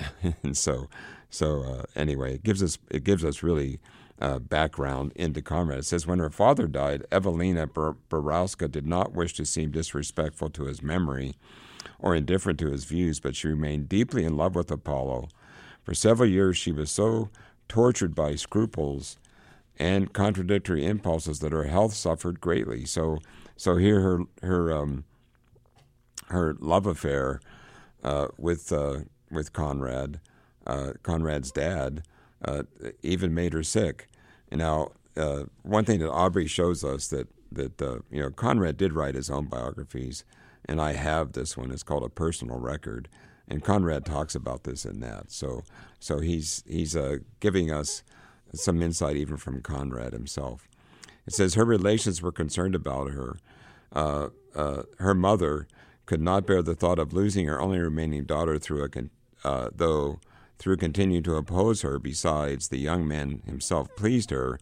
and 0.43 0.57
so 0.57 0.87
so 1.31 1.63
uh, 1.63 1.83
anyway, 1.95 2.35
it 2.35 2.43
gives 2.43 2.61
us 2.61 2.77
it 2.89 3.03
gives 3.03 3.23
us 3.23 3.41
really 3.41 3.79
uh, 4.19 4.37
background 4.37 5.13
into 5.15 5.41
Conrad. 5.41 5.79
It 5.79 5.85
says 5.85 6.05
when 6.05 6.19
her 6.19 6.29
father 6.29 6.67
died, 6.67 7.05
Evelina 7.11 7.67
Borowska 7.67 8.69
did 8.69 8.85
not 8.85 9.13
wish 9.13 9.33
to 9.35 9.45
seem 9.45 9.71
disrespectful 9.71 10.49
to 10.51 10.65
his 10.65 10.83
memory 10.83 11.33
or 11.99 12.13
indifferent 12.13 12.59
to 12.59 12.69
his 12.69 12.83
views, 12.83 13.19
but 13.19 13.35
she 13.35 13.47
remained 13.47 13.89
deeply 13.89 14.25
in 14.25 14.37
love 14.37 14.55
with 14.55 14.69
Apollo. 14.69 15.29
For 15.83 15.95
several 15.95 16.29
years, 16.29 16.57
she 16.57 16.71
was 16.71 16.91
so 16.91 17.29
tortured 17.67 18.13
by 18.13 18.35
scruples 18.35 19.17
and 19.79 20.13
contradictory 20.13 20.85
impulses 20.85 21.39
that 21.39 21.53
her 21.53 21.63
health 21.63 21.93
suffered 21.93 22.41
greatly. 22.41 22.85
So, 22.85 23.19
so 23.55 23.77
here 23.77 24.01
her 24.01 24.19
her 24.43 24.73
um, 24.73 25.05
her 26.27 26.55
love 26.59 26.85
affair 26.85 27.39
uh, 28.03 28.27
with 28.37 28.71
uh, 28.71 28.99
with 29.31 29.53
Conrad, 29.53 30.19
uh, 30.67 30.93
Conrad's 31.03 31.51
dad, 31.51 32.03
uh, 32.43 32.63
even 33.01 33.33
made 33.33 33.53
her 33.53 33.63
sick. 33.63 34.07
Now, 34.51 34.91
uh, 35.15 35.43
one 35.63 35.85
thing 35.85 35.99
that 35.99 36.09
Aubry 36.09 36.49
shows 36.49 36.83
us 36.83 37.07
that 37.07 37.27
that 37.51 37.81
uh, 37.81 37.99
you 38.09 38.21
know 38.21 38.31
Conrad 38.31 38.77
did 38.77 38.93
write 38.93 39.15
his 39.15 39.29
own 39.29 39.45
biographies, 39.45 40.23
and 40.65 40.81
I 40.81 40.93
have 40.93 41.33
this 41.33 41.57
one. 41.57 41.71
It's 41.71 41.83
called 41.83 42.03
a 42.03 42.09
personal 42.09 42.59
record, 42.59 43.09
and 43.47 43.63
Conrad 43.63 44.05
talks 44.05 44.35
about 44.35 44.63
this 44.63 44.85
and 44.85 45.01
that. 45.03 45.31
So 45.31 45.63
so 45.99 46.19
he's 46.19 46.63
he's 46.67 46.95
uh, 46.95 47.17
giving 47.39 47.71
us 47.71 48.03
some 48.53 48.81
insight 48.81 49.15
even 49.15 49.37
from 49.37 49.61
Conrad 49.61 50.13
himself. 50.13 50.67
It 51.27 51.33
says 51.33 51.53
her 51.53 51.65
relations 51.65 52.21
were 52.21 52.31
concerned 52.31 52.75
about 52.75 53.11
her. 53.11 53.37
Uh, 53.93 54.29
her 54.99 55.13
mother 55.13 55.67
could 56.05 56.21
not 56.21 56.45
bear 56.45 56.61
the 56.61 56.75
thought 56.75 56.99
of 56.99 57.13
losing 57.13 57.45
her 57.47 57.61
only 57.61 57.79
remaining 57.79 58.25
daughter 58.25 58.59
through 58.59 58.83
a 58.83 58.89
con- 58.89 59.11
uh, 59.43 59.69
though 59.75 60.19
through 60.59 60.77
continued 60.77 61.25
to 61.25 61.35
oppose 61.35 61.81
her. 61.81 61.97
Besides, 61.97 62.67
the 62.67 62.77
young 62.77 63.07
man 63.07 63.41
himself 63.45 63.87
pleased 63.95 64.29
her, 64.29 64.59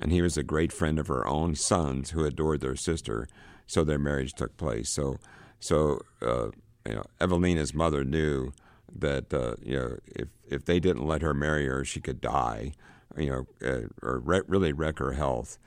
and 0.00 0.10
he 0.10 0.22
was 0.22 0.36
a 0.36 0.42
great 0.42 0.72
friend 0.72 0.98
of 0.98 1.08
her 1.08 1.26
own 1.26 1.54
sons 1.54 2.10
who 2.10 2.24
adored 2.24 2.60
their 2.60 2.76
sister. 2.76 3.28
So 3.66 3.84
their 3.84 3.98
marriage 3.98 4.32
took 4.32 4.56
place. 4.56 4.88
So, 4.88 5.18
so 5.60 6.00
uh, 6.22 6.48
you 6.86 6.94
know, 6.94 7.04
Evelina's 7.20 7.74
mother 7.74 8.04
knew 8.04 8.52
that 8.96 9.32
uh, 9.34 9.56
you 9.62 9.76
know 9.76 9.96
if 10.06 10.28
if 10.48 10.64
they 10.64 10.80
didn't 10.80 11.06
let 11.06 11.22
her 11.22 11.34
marry 11.34 11.66
her, 11.66 11.84
she 11.84 12.00
could 12.00 12.20
die, 12.20 12.72
you 13.16 13.30
know, 13.30 13.46
uh, 13.66 13.88
or 14.02 14.18
re- 14.18 14.42
really 14.46 14.72
wreck 14.72 14.98
her 14.98 15.12
health. 15.12 15.58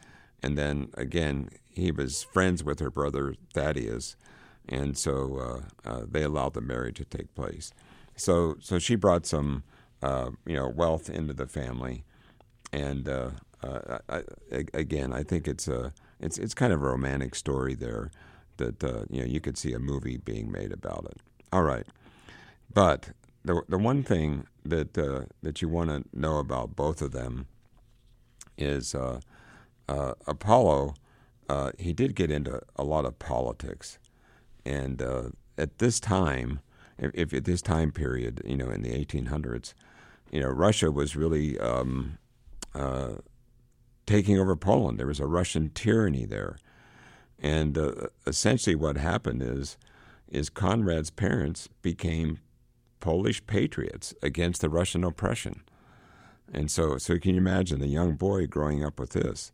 And 0.42 0.58
then 0.58 0.90
again, 0.96 1.50
he 1.74 1.92
was 1.92 2.24
friends 2.24 2.64
with 2.64 2.80
her 2.80 2.92
brother 2.92 3.36
Thaddeus, 3.54 4.16
and 4.68 4.98
so 4.98 5.64
uh, 5.86 5.90
uh, 5.90 6.02
they 6.10 6.24
allowed 6.24 6.54
the 6.54 6.62
marriage 6.62 6.98
to 6.98 7.06
take 7.06 7.34
place. 7.36 7.72
So 8.18 8.58
so 8.60 8.80
she 8.80 8.96
brought 8.96 9.26
some 9.26 9.64
uh, 10.02 10.32
you 10.46 10.56
know 10.56 10.68
wealth 10.68 11.10
into 11.10 11.34
the 11.34 11.48
family, 11.48 12.04
and 12.74 13.08
uh, 13.08 13.30
uh, 13.64 14.00
I, 14.10 14.24
again, 14.74 15.14
I 15.14 15.24
think 15.24 15.48
it's 15.48 15.68
a 15.68 15.94
it's 16.20 16.38
it's 16.38 16.54
kind 16.54 16.74
of 16.74 16.82
a 16.82 16.86
romantic 16.86 17.36
story 17.36 17.76
there 17.76 18.12
that 18.58 18.84
you 19.10 19.22
know 19.22 19.26
you 19.28 19.40
could 19.40 19.58
see 19.58 19.74
a 19.74 19.80
movie 19.80 20.18
being 20.18 20.52
made 20.52 20.72
about 20.72 21.06
it. 21.10 21.18
All 21.54 21.64
right. 21.64 21.86
But 22.74 23.10
the 23.46 23.62
the 23.68 23.78
one 23.78 24.04
thing 24.04 24.46
that 24.66 24.98
uh, 24.98 25.22
that 25.42 25.62
you 25.62 25.70
want 25.70 25.90
to 25.90 26.04
know 26.14 26.38
about 26.38 26.76
both 26.76 27.02
of 27.02 27.12
them 27.12 27.48
is 28.58 28.94
uh, 28.94 29.20
uh, 29.88 30.14
Apollo. 30.26 30.96
Uh, 31.50 31.72
he 31.80 31.94
did 31.94 32.14
get 32.14 32.30
into 32.30 32.62
a 32.76 32.84
lot 32.84 33.06
of 33.06 33.18
politics, 33.20 34.00
and 34.66 35.02
uh, 35.02 35.30
at 35.58 35.78
this 35.80 36.00
time, 36.00 36.60
if, 36.98 37.34
at 37.34 37.46
this 37.46 37.62
time 37.62 37.92
period, 37.92 38.42
you 38.46 38.58
know, 38.58 38.70
in 38.70 38.82
the 38.82 38.90
1800s, 38.90 39.74
you 40.32 40.40
know, 40.40 40.50
Russia 40.50 40.92
was 40.92 41.16
really 41.16 41.58
um, 41.60 42.18
uh, 42.76 43.16
taking 44.06 44.40
over 44.40 44.56
Poland. 44.56 45.00
There 45.00 45.08
was 45.08 45.20
a 45.20 45.28
Russian 45.28 45.70
tyranny 45.70 46.26
there, 46.26 46.58
and 47.40 47.78
essentially, 48.26 48.76
what 48.76 48.98
happened 48.98 49.42
is 49.42 49.78
is 50.30 50.50
Conrad's 50.50 51.10
parents 51.10 51.70
became 51.82 52.40
Polish 53.00 53.46
patriots 53.48 54.14
against 54.22 54.62
the 54.62 54.70
Russian 54.70 55.04
oppression. 55.04 55.64
And 56.52 56.72
so, 56.72 56.98
so 56.98 57.18
can 57.18 57.36
you 57.36 57.38
imagine 57.38 57.80
the 57.80 57.88
young 57.88 58.16
boy 58.16 58.48
growing 58.48 58.84
up 58.84 59.00
with 59.00 59.12
this? 59.12 59.52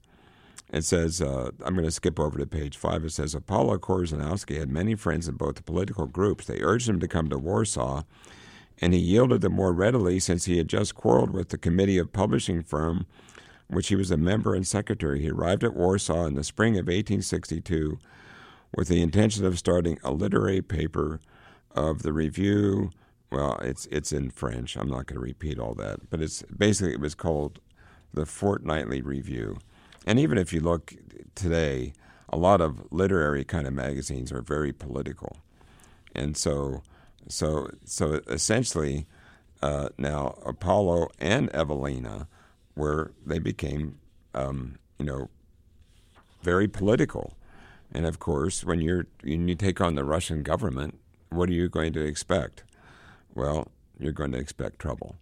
It 0.71 0.83
says, 0.83 1.21
uh, 1.21 1.51
I'm 1.63 1.75
going 1.75 1.85
to 1.85 1.91
skip 1.91 2.19
over 2.19 2.39
to 2.39 2.47
page 2.47 2.77
five. 2.77 3.05
It 3.05 3.11
says, 3.11 3.35
Apollo 3.35 3.79
Korzeniowski 3.79 4.57
had 4.57 4.69
many 4.69 4.95
friends 4.95 5.27
in 5.27 5.35
both 5.35 5.55
the 5.55 5.63
political 5.63 6.07
groups. 6.07 6.45
They 6.45 6.61
urged 6.61 6.89
him 6.89 6.99
to 6.99 7.07
come 7.07 7.29
to 7.29 7.37
Warsaw, 7.37 8.03
and 8.81 8.93
he 8.93 8.99
yielded 8.99 9.41
the 9.41 9.49
more 9.49 9.71
readily 9.71 10.19
since 10.19 10.45
he 10.45 10.57
had 10.57 10.67
just 10.67 10.95
quarreled 10.95 11.31
with 11.31 11.49
the 11.49 11.59
committee 11.59 11.99
of 11.99 12.11
publishing 12.11 12.63
firm, 12.63 13.05
which 13.67 13.89
he 13.89 13.95
was 13.95 14.09
a 14.09 14.17
member 14.17 14.55
and 14.55 14.65
secretary. 14.65 15.21
He 15.21 15.29
arrived 15.29 15.63
at 15.63 15.75
Warsaw 15.75 16.25
in 16.25 16.33
the 16.33 16.43
spring 16.43 16.73
of 16.73 16.87
1862 16.87 17.99
with 18.75 18.87
the 18.87 19.01
intention 19.01 19.45
of 19.45 19.59
starting 19.59 19.99
a 20.03 20.11
literary 20.11 20.63
paper 20.63 21.19
of 21.75 22.01
the 22.01 22.13
review 22.13 22.89
well, 23.33 23.57
it's 23.63 23.87
it's 23.87 24.13
in 24.13 24.29
French. 24.29 24.77
I'm 24.77 24.89
not 24.89 25.07
going 25.07 25.15
to 25.15 25.19
repeat 25.19 25.57
all 25.57 25.73
that, 25.75 26.11
but 26.11 26.21
it's 26.21 26.43
basically 26.43 26.93
it 26.93 26.99
was 26.99 27.15
called 27.15 27.59
the 28.13 28.27
Fortnightly 28.27 29.01
Review. 29.01 29.57
And 30.05 30.19
even 30.19 30.37
if 30.37 30.53
you 30.53 30.59
look 30.59 30.93
today, 31.35 31.93
a 32.29 32.37
lot 32.37 32.61
of 32.61 32.91
literary 32.91 33.43
kind 33.43 33.67
of 33.67 33.73
magazines 33.73 34.31
are 34.31 34.41
very 34.41 34.73
political, 34.73 35.37
and 36.15 36.35
so 36.35 36.81
so 37.27 37.69
so 37.85 38.19
essentially 38.27 39.05
uh, 39.61 39.89
now 39.97 40.37
Apollo 40.45 41.09
and 41.19 41.49
Evelina 41.53 42.27
were 42.75 43.13
they 43.25 43.39
became 43.39 43.99
um, 44.33 44.77
you 44.97 45.05
know 45.05 45.29
very 46.41 46.67
political, 46.67 47.37
and 47.93 48.05
of 48.05 48.19
course 48.19 48.65
when 48.65 48.81
you're 48.81 49.05
when 49.23 49.47
you 49.47 49.55
take 49.55 49.79
on 49.79 49.95
the 49.95 50.03
Russian 50.03 50.43
government, 50.43 50.99
what 51.29 51.49
are 51.49 51.53
you 51.53 51.69
going 51.69 51.93
to 51.93 52.03
expect? 52.03 52.63
well, 53.35 53.71
you're 53.99 54.11
going 54.11 54.31
to 54.31 54.37
expect 54.37 54.79
trouble. 54.79 55.15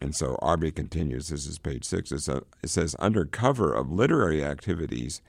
And 0.00 0.14
so 0.14 0.36
Aubry 0.42 0.74
continues, 0.74 1.28
this 1.28 1.46
is 1.46 1.58
page 1.58 1.84
six. 1.84 2.10
A, 2.12 2.42
it 2.62 2.70
says, 2.70 2.96
under 2.98 3.24
cover 3.24 3.72
of 3.72 3.90
literary 3.90 4.44
activities, 4.44 5.22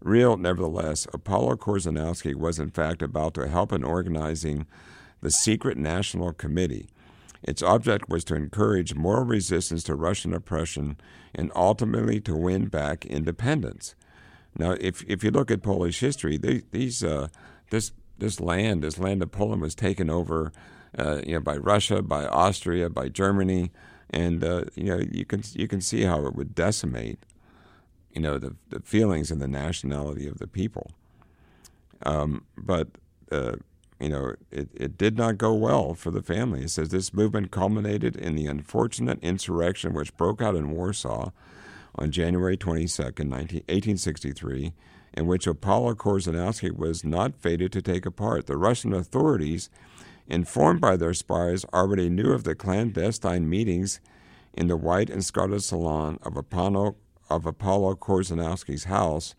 real, 0.00 0.36
nevertheless, 0.36 1.06
Apollo 1.12 1.56
Korzeniowski 1.56 2.34
was 2.34 2.58
in 2.58 2.70
fact 2.70 3.02
about 3.02 3.34
to 3.34 3.48
help 3.48 3.72
in 3.72 3.84
organizing 3.84 4.66
the 5.20 5.30
secret 5.30 5.76
national 5.76 6.32
committee. 6.32 6.88
Its 7.42 7.62
object 7.62 8.08
was 8.08 8.24
to 8.24 8.34
encourage 8.34 8.94
moral 8.94 9.24
resistance 9.24 9.82
to 9.84 9.94
Russian 9.94 10.32
oppression 10.32 10.96
and 11.34 11.52
ultimately 11.54 12.20
to 12.20 12.34
win 12.34 12.66
back 12.66 13.04
independence. 13.04 13.94
Now, 14.56 14.76
if, 14.80 15.04
if 15.06 15.22
you 15.24 15.30
look 15.30 15.50
at 15.50 15.62
Polish 15.62 16.00
history, 16.00 16.38
these, 16.38 17.04
uh, 17.04 17.28
this, 17.70 17.92
this 18.16 18.40
land, 18.40 18.82
this 18.82 18.98
land 18.98 19.22
of 19.22 19.32
Poland 19.32 19.60
was 19.60 19.74
taken 19.74 20.08
over 20.08 20.52
uh, 20.98 21.20
you 21.26 21.34
know, 21.34 21.40
by 21.40 21.56
Russia, 21.56 22.00
by 22.02 22.24
Austria, 22.26 22.88
by 22.88 23.08
Germany, 23.08 23.72
and 24.10 24.44
uh, 24.44 24.64
you 24.74 24.84
know 24.84 25.02
you 25.10 25.24
can 25.24 25.42
you 25.54 25.68
can 25.68 25.80
see 25.80 26.02
how 26.02 26.26
it 26.26 26.34
would 26.34 26.54
decimate, 26.54 27.18
you 28.12 28.20
know, 28.20 28.38
the 28.38 28.56
the 28.70 28.80
feelings 28.80 29.30
and 29.30 29.40
the 29.40 29.48
nationality 29.48 30.26
of 30.26 30.38
the 30.38 30.46
people. 30.46 30.92
Um, 32.02 32.44
but 32.56 32.88
uh, 33.30 33.56
you 34.00 34.08
know, 34.08 34.34
it, 34.50 34.68
it 34.74 34.98
did 34.98 35.16
not 35.16 35.38
go 35.38 35.54
well 35.54 35.94
for 35.94 36.10
the 36.10 36.22
family. 36.22 36.62
It 36.62 36.70
says 36.70 36.90
this 36.90 37.14
movement 37.14 37.50
culminated 37.50 38.16
in 38.16 38.34
the 38.34 38.46
unfortunate 38.46 39.18
insurrection 39.22 39.94
which 39.94 40.16
broke 40.16 40.42
out 40.42 40.56
in 40.56 40.70
Warsaw 40.70 41.30
on 41.96 42.10
January 42.10 42.56
22nd, 42.56 43.26
19, 43.26 43.60
1863, 43.68 44.72
in 45.14 45.26
which 45.26 45.46
Apollo 45.46 45.94
Korzeniowski 45.94 46.76
was 46.76 47.04
not 47.04 47.34
fated 47.36 47.72
to 47.72 47.80
take 47.80 48.04
a 48.04 48.10
part. 48.10 48.46
The 48.46 48.56
Russian 48.56 48.92
authorities 48.92 49.70
informed 50.26 50.80
by 50.80 50.96
their 50.96 51.14
spies, 51.14 51.64
already 51.72 52.08
knew 52.08 52.32
of 52.32 52.44
the 52.44 52.54
clandestine 52.54 53.48
meetings 53.48 54.00
in 54.52 54.68
the 54.68 54.76
white 54.76 55.10
and 55.10 55.24
scarlet 55.24 55.62
salon 55.62 56.18
of 56.22 56.36
Apollo, 56.36 56.96
of 57.28 57.46
Apollo 57.46 57.96
Korzeniowski's 57.96 58.84
house. 58.84 59.34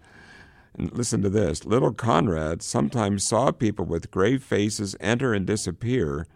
And 0.78 0.92
listen 0.92 1.22
to 1.22 1.30
this 1.30 1.66
little 1.66 1.94
Conrad 1.94 2.62
sometimes 2.62 3.24
saw 3.24 3.52
people 3.52 3.86
with 3.86 4.12
grave 4.12 4.44
faces 4.44 4.96
enter 5.00 5.34
and 5.34 5.46
disappear, 5.46 6.28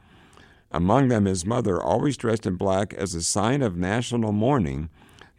among 0.71 1.09
them 1.09 1.25
his 1.25 1.45
mother, 1.45 1.81
always 1.81 2.15
dressed 2.15 2.45
in 2.45 2.55
black 2.55 2.93
as 2.93 3.13
a 3.13 3.21
sign 3.21 3.62
of 3.62 3.75
national 3.75 4.31
mourning, 4.31 4.89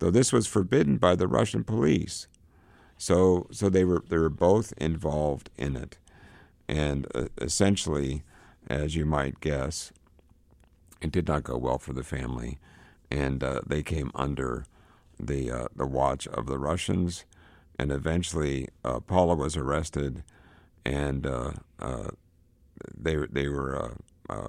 though 0.00 0.10
this 0.10 0.32
was 0.32 0.46
forbidden 0.46 0.98
by 0.98 1.14
the 1.14 1.28
Russian 1.28 1.64
police. 1.64 2.26
So, 2.98 3.46
so 3.50 3.70
they 3.70 3.84
were 3.84 4.04
they 4.06 4.18
were 4.18 4.28
both 4.28 4.74
involved 4.76 5.48
in 5.56 5.74
it, 5.74 5.96
and 6.68 7.06
uh, 7.14 7.28
essentially, 7.40 8.22
as 8.70 8.94
you 8.94 9.04
might 9.04 9.40
guess. 9.40 9.92
It 11.02 11.10
did 11.10 11.26
not 11.26 11.42
go 11.42 11.58
well 11.58 11.78
for 11.78 11.92
the 11.92 12.04
family, 12.04 12.58
and 13.10 13.42
uh, 13.42 13.62
they 13.66 13.82
came 13.82 14.12
under 14.14 14.64
the 15.18 15.50
uh, 15.50 15.68
the 15.74 15.86
watch 15.86 16.26
of 16.28 16.46
the 16.46 16.58
Russians, 16.58 17.24
and 17.78 17.90
eventually 17.90 18.68
uh, 18.84 19.00
Paula 19.00 19.34
was 19.34 19.56
arrested, 19.56 20.22
and 20.84 21.26
uh, 21.26 21.52
uh, 21.78 22.10
they 22.96 23.16
they 23.30 23.48
were 23.48 23.96
uh, 24.28 24.48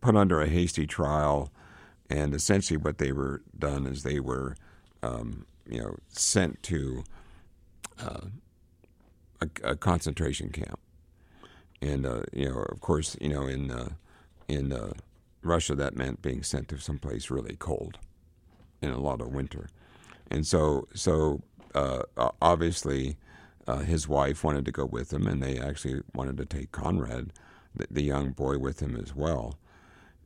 put 0.00 0.16
under 0.16 0.40
a 0.40 0.48
hasty 0.48 0.86
trial, 0.86 1.52
and 2.08 2.34
essentially 2.34 2.76
what 2.76 2.98
they 2.98 3.12
were 3.12 3.42
done 3.58 3.86
is 3.86 4.04
they 4.04 4.20
were 4.20 4.56
um, 5.02 5.44
you 5.68 5.80
know 5.80 5.96
sent 6.08 6.62
to 6.62 7.04
a, 7.98 9.48
a 9.62 9.76
concentration 9.76 10.50
camp 10.50 10.78
and 11.84 12.06
uh, 12.06 12.22
you 12.32 12.48
know, 12.48 12.60
of 12.60 12.80
course, 12.80 13.16
you 13.20 13.28
know, 13.28 13.46
in 13.46 13.70
uh, 13.70 13.90
in 14.48 14.72
uh, 14.72 14.92
Russia, 15.42 15.74
that 15.74 15.96
meant 15.96 16.22
being 16.22 16.42
sent 16.42 16.68
to 16.68 16.78
someplace 16.78 17.30
really 17.30 17.56
cold 17.56 17.98
in 18.80 18.90
a 18.90 19.00
lot 19.00 19.20
of 19.20 19.28
winter, 19.28 19.68
and 20.30 20.46
so 20.46 20.88
so 20.94 21.42
uh, 21.74 22.02
obviously, 22.40 23.16
uh, 23.66 23.78
his 23.78 24.08
wife 24.08 24.42
wanted 24.42 24.64
to 24.64 24.72
go 24.72 24.86
with 24.86 25.12
him, 25.12 25.26
and 25.26 25.42
they 25.42 25.58
actually 25.58 26.00
wanted 26.14 26.36
to 26.38 26.46
take 26.46 26.72
Conrad, 26.72 27.32
the, 27.74 27.86
the 27.90 28.02
young 28.02 28.30
boy, 28.30 28.58
with 28.58 28.80
him 28.80 28.96
as 28.96 29.14
well, 29.14 29.58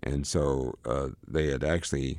and 0.02 0.26
so 0.26 0.78
uh, 0.84 1.08
they 1.26 1.48
had 1.50 1.64
actually. 1.64 2.18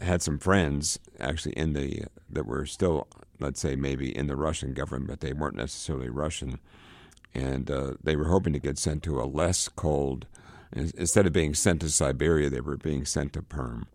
had 0.00 0.22
some 0.22 0.38
friends 0.38 0.98
actually 1.20 1.52
in 1.52 1.74
the 1.74 2.02
that 2.30 2.46
were 2.46 2.64
still, 2.64 3.06
let's 3.38 3.60
say, 3.60 3.76
maybe 3.76 4.08
in 4.16 4.26
the 4.26 4.36
Russian 4.36 4.72
government, 4.72 5.10
but 5.10 5.20
they 5.20 5.34
weren't 5.34 5.56
necessarily 5.56 6.08
Russian 6.08 6.58
and 7.38 7.70
uh, 7.70 7.92
they 8.02 8.16
were 8.16 8.28
hoping 8.28 8.52
to 8.52 8.58
get 8.58 8.78
sent 8.78 9.02
to 9.04 9.20
a 9.20 9.24
less 9.24 9.68
cold. 9.68 10.26
Instead 10.72 11.26
of 11.26 11.32
being 11.32 11.54
sent 11.54 11.80
to 11.80 11.88
Siberia, 11.88 12.50
they 12.50 12.60
were 12.60 12.76
being 12.76 13.04
sent 13.04 13.32
to 13.32 13.42
Perm, 13.42 13.86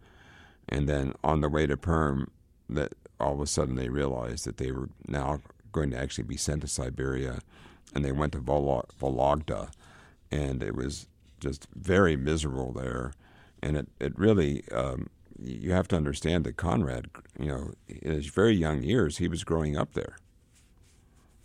and 0.68 0.90
then 0.90 1.14
on 1.24 1.42
the 1.42 1.50
way 1.50 1.68
to 1.68 1.78
Perm, 1.78 2.32
that 2.70 2.94
all 3.20 3.34
of 3.34 3.42
a 3.42 3.48
sudden 3.48 3.76
they 3.76 3.90
realized 3.90 4.46
that 4.46 4.58
they 4.58 4.72
were 4.72 4.90
now 5.08 5.42
going 5.72 5.92
to 5.92 6.00
actually 6.00 6.24
be 6.24 6.38
sent 6.38 6.62
to 6.62 6.68
Siberia, 6.68 7.40
and 7.94 8.04
they 8.04 8.12
went 8.12 8.32
to 8.34 8.40
Vologda, 8.40 9.70
and 10.32 10.64
it 10.64 10.76
was 10.76 11.08
just 11.40 11.68
very 11.76 12.16
miserable 12.16 12.72
there, 12.72 13.14
and 13.62 13.78
it 13.78 13.88
it 14.00 14.18
really 14.18 14.64
um, 14.72 15.10
you 15.40 15.74
have 15.74 15.88
to 15.90 15.96
understand 15.96 16.44
that 16.46 16.58
Conrad, 16.58 17.10
you 17.40 17.48
know, 17.48 17.74
in 17.88 18.12
his 18.12 18.28
very 18.28 18.56
young 18.56 18.82
years, 18.82 19.18
he 19.18 19.28
was 19.28 19.44
growing 19.44 19.78
up 19.78 19.94
there, 19.94 20.18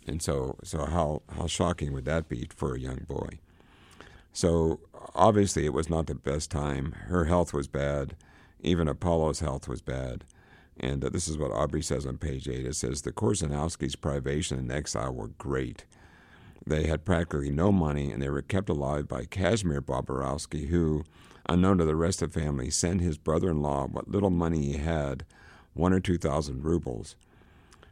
and 0.09 0.21
so 0.21 0.57
so 0.63 0.85
how 0.85 1.21
how 1.35 1.47
shocking 1.47 1.93
would 1.93 2.05
that 2.05 2.27
be 2.27 2.47
for 2.55 2.75
a 2.75 2.79
young 2.79 3.05
boy? 3.07 3.39
So 4.33 4.79
obviously, 5.15 5.65
it 5.65 5.73
was 5.73 5.89
not 5.89 6.07
the 6.07 6.15
best 6.15 6.51
time. 6.51 6.93
Her 7.07 7.25
health 7.25 7.53
was 7.53 7.67
bad. 7.67 8.15
Even 8.61 8.87
Apollo's 8.87 9.39
health 9.39 9.67
was 9.67 9.81
bad. 9.81 10.23
And 10.79 11.03
uh, 11.03 11.09
this 11.09 11.27
is 11.27 11.37
what 11.37 11.51
Aubry 11.51 11.83
says 11.83 12.05
on 12.05 12.17
page 12.17 12.47
8. 12.47 12.65
It 12.65 12.75
says, 12.75 13.01
The 13.01 13.11
Korzeniowskis' 13.11 13.99
privation 13.99 14.57
and 14.57 14.71
exile 14.71 15.13
were 15.13 15.27
great. 15.27 15.85
They 16.65 16.87
had 16.87 17.05
practically 17.05 17.49
no 17.49 17.71
money, 17.71 18.11
and 18.11 18.21
they 18.21 18.29
were 18.29 18.41
kept 18.41 18.69
alive 18.69 19.07
by 19.07 19.25
Casimir 19.25 19.81
Bobrowski, 19.81 20.67
who, 20.67 21.03
unknown 21.47 21.79
to 21.79 21.85
the 21.85 21.95
rest 21.95 22.21
of 22.21 22.31
the 22.31 22.39
family, 22.39 22.69
sent 22.69 23.01
his 23.01 23.17
brother 23.17 23.49
in 23.49 23.61
law 23.61 23.87
what 23.87 24.09
little 24.09 24.29
money 24.29 24.61
he 24.63 24.77
had, 24.77 25.25
one 25.73 25.93
or 25.93 25.99
two 25.99 26.17
thousand 26.17 26.63
rubles. 26.63 27.15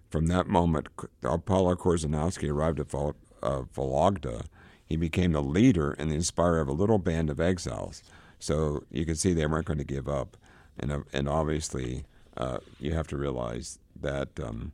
From 0.09 0.27
that 0.27 0.47
moment, 0.47 0.87
Apollo 1.23 1.75
Korzeniowski 1.75 2.49
arrived 2.49 2.79
at 2.79 2.89
Vol- 2.89 3.15
uh, 3.43 3.63
Vologda. 3.75 4.45
He 4.85 4.95
became 4.95 5.33
the 5.33 5.41
leader 5.41 5.91
and 5.93 6.09
the 6.09 6.15
inspirer 6.15 6.59
of 6.59 6.67
a 6.67 6.73
little 6.73 6.97
band 6.97 7.29
of 7.29 7.41
exiles. 7.41 8.03
So 8.39 8.83
you 8.89 9.05
can 9.05 9.15
see 9.15 9.33
they 9.33 9.45
weren't 9.45 9.65
going 9.65 9.79
to 9.79 9.83
give 9.83 10.07
up. 10.07 10.37
And, 10.79 10.91
uh, 10.91 10.99
and 11.11 11.27
obviously, 11.27 12.05
uh, 12.37 12.59
you 12.79 12.93
have 12.93 13.07
to 13.07 13.17
realize 13.17 13.79
that 13.99 14.39
um, 14.39 14.71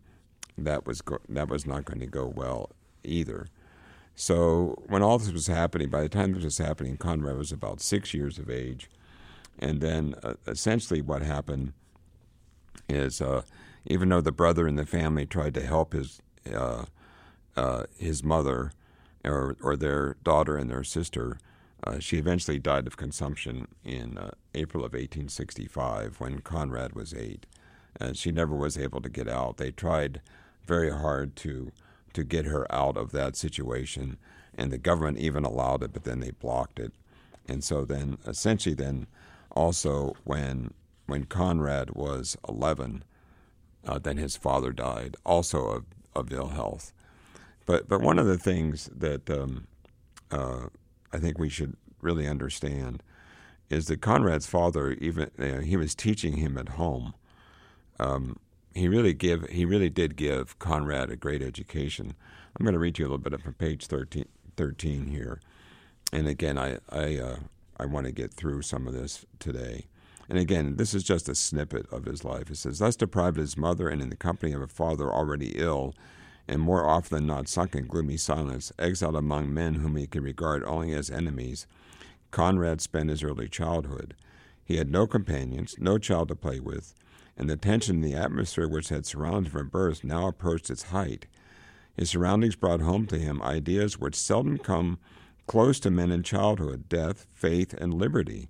that 0.58 0.86
was 0.86 1.02
go- 1.02 1.22
that 1.30 1.50
was 1.50 1.65
not 1.65 1.86
going 1.86 2.00
to 2.00 2.06
go 2.08 2.28
well 2.28 2.72
either. 3.04 3.48
So 4.15 4.84
when 4.88 5.02
all 5.02 5.17
this 5.17 5.32
was 5.32 5.48
happening, 5.48 5.89
by 5.89 6.02
the 6.02 6.10
time 6.10 6.34
this 6.34 6.43
was 6.43 6.58
happening, 6.60 6.98
Conrad 6.98 7.38
was 7.38 7.52
about 7.52 7.82
six 7.82 8.13
years 8.13 8.38
of 8.38 8.50
age, 8.50 8.89
and 9.58 9.82
then 9.82 10.13
uh, 10.22 10.36
essentially 10.46 11.02
what 11.02 11.24
happened 11.24 11.74
is, 12.88 13.22
uh, 13.22 13.41
even 13.86 14.10
though 14.10 14.22
the 14.22 14.32
brother 14.32 14.67
in 14.67 14.76
the 14.76 14.86
family 14.86 15.26
tried 15.26 15.54
to 15.56 15.65
help 15.65 15.93
his 15.93 16.22
uh, 16.54 16.86
uh, 17.56 17.84
his 17.98 18.24
mother 18.24 18.72
or 19.24 19.56
or 19.62 19.76
their 19.76 20.15
daughter 20.24 20.58
and 20.58 20.69
their 20.69 20.84
sister, 20.84 21.38
uh, 21.86 22.00
she 22.00 22.17
eventually 22.17 22.60
died 22.60 22.88
of 22.88 22.98
consumption 22.98 23.67
in 23.84 24.17
uh, 24.17 24.32
April 24.56 24.84
of 24.84 24.93
1865 24.93 26.19
when 26.19 26.39
Conrad 26.39 26.93
was 26.93 27.13
eight. 27.13 27.46
And 28.00 28.17
she 28.17 28.32
never 28.32 28.56
was 28.56 28.78
able 28.78 29.02
to 29.02 29.10
get 29.10 29.28
out. 29.28 29.58
They 29.58 29.72
tried 29.72 30.22
very 30.65 30.91
hard 30.91 31.36
to 31.38 31.72
to 32.13 32.24
get 32.24 32.46
her 32.46 32.72
out 32.72 32.96
of 32.96 33.12
that 33.12 33.36
situation, 33.36 34.17
and 34.56 34.72
the 34.72 34.78
government 34.78 35.17
even 35.17 35.43
allowed 35.43 35.84
it, 35.84 35.93
but 35.93 36.04
then 36.04 36.19
they 36.19 36.32
blocked 36.32 36.80
it. 36.80 36.93
And 37.48 37.63
so 37.63 37.86
then, 37.86 38.19
essentially, 38.26 38.76
then 38.76 39.08
also 39.52 40.15
when 40.24 40.74
when 41.06 41.26
Conrad 41.26 41.91
was 41.91 42.38
11, 42.48 43.04
uh, 43.86 44.00
then 44.00 44.17
his 44.17 44.36
father 44.36 44.72
died, 44.72 45.15
also 45.26 45.67
of, 45.67 45.86
of 46.15 46.32
ill 46.32 46.50
health. 46.50 46.93
But 47.65 47.88
but 47.88 48.02
one 48.02 48.19
of 48.19 48.26
the 48.26 48.38
things 48.38 48.89
that 48.96 49.30
um, 49.30 49.67
uh, 50.32 50.67
I 51.12 51.19
think 51.19 51.38
we 51.38 51.50
should 51.50 51.76
really 52.02 52.28
understand 52.28 53.02
is 53.69 53.88
that 53.88 54.02
Conrad's 54.02 54.46
father, 54.46 54.91
even 54.93 55.32
uh, 55.39 55.62
he 55.62 55.78
was 55.78 55.96
teaching 55.96 56.38
him 56.38 56.58
at 56.58 56.69
home. 56.69 57.13
Um, 58.00 58.38
he 58.74 58.88
really 58.88 59.13
give 59.13 59.48
he 59.50 59.65
really 59.65 59.89
did 59.89 60.15
give 60.15 60.58
Conrad 60.60 61.10
a 61.10 61.15
great 61.15 61.41
education. 61.41 62.15
I'm 62.58 62.65
going 62.65 62.74
to 62.74 62.80
read 62.80 63.00
you 63.00 63.06
a 63.06 63.08
little 63.08 63.17
bit 63.17 63.39
from 63.41 63.54
page 63.54 63.88
13, 63.88 64.26
13 64.58 65.08
here, 65.08 65.39
and 66.12 66.28
again, 66.28 66.58
I 66.58 66.80
I 66.89 67.17
uh, 67.17 67.38
I 67.78 67.86
want 67.86 68.06
to 68.08 68.12
get 68.12 68.34
through 68.34 68.63
some 68.63 68.88
of 68.88 68.93
this 68.93 69.26
today. 69.39 69.86
And 70.34 70.41
again, 70.41 70.78
this 70.78 70.96
is 70.96 71.04
just 71.04 71.30
a 71.30 71.36
snippet 71.36 71.86
of 71.91 72.06
his 72.06 72.26
life. 72.26 72.48
He 72.48 72.56
says, 72.56 72.80
Thus 72.80 72.96
deprived 72.96 73.38
of 73.38 73.41
his 73.41 73.56
mother 73.56 73.88
and 73.88 74.02
in 74.02 74.10
the 74.10 74.15
company 74.15 74.52
of 74.52 74.63
a 74.63 74.67
father 74.67 75.13
already 75.13 75.50
ill, 75.60 75.93
and 76.48 76.60
more 76.60 76.89
often 76.89 77.17
than 77.17 77.28
not 77.28 77.48
sunk 77.48 77.76
in 77.76 77.86
gloomy 77.86 78.17
silence, 78.17 78.72
exiled 78.80 79.15
among 79.15 79.54
men 79.54 79.76
whom 79.76 79.96
he 79.96 80.08
could 80.08 80.24
regard 80.24 80.63
only 80.63 80.91
as 80.91 81.12
enemies, 81.12 81.67
Conrad 82.32 82.82
spent 82.82 83.12
his 83.12 83.22
early 83.22 83.48
childhood. 83.48 84.15
He 84.65 84.78
had 84.78 84.89
no 84.89 85.06
companions, 85.06 85.76
no 85.78 86.00
child 86.00 86.30
to 86.30 86.36
play 86.36 86.60
with, 86.60 86.96
and 87.38 87.48
the 87.48 87.56
tension 87.56 87.98
in 87.98 88.02
the 88.02 88.15
atmosphere 88.15 88.67
which 88.67 88.89
had 88.89 89.06
surrounded 89.06 89.50
him 89.50 89.60
from 89.60 89.69
birth 89.69 90.04
now 90.04 90.28
approached 90.28 90.72
its 90.72 90.86
height. 90.86 91.28
His 91.96 92.10
surroundings 92.10 92.56
brought 92.56 92.82
home 92.82 93.06
to 93.06 93.19
him 93.19 93.39
ideas 93.43 94.00
which 94.00 94.15
seldom 94.15 94.58
come 94.58 94.98
close 95.46 95.80
to 95.82 95.91
men 95.91 96.12
in 96.12 96.24
childhood 96.24 96.89
death, 96.89 97.28
faith, 97.36 97.76
and 97.76 97.93
liberty. 97.93 98.50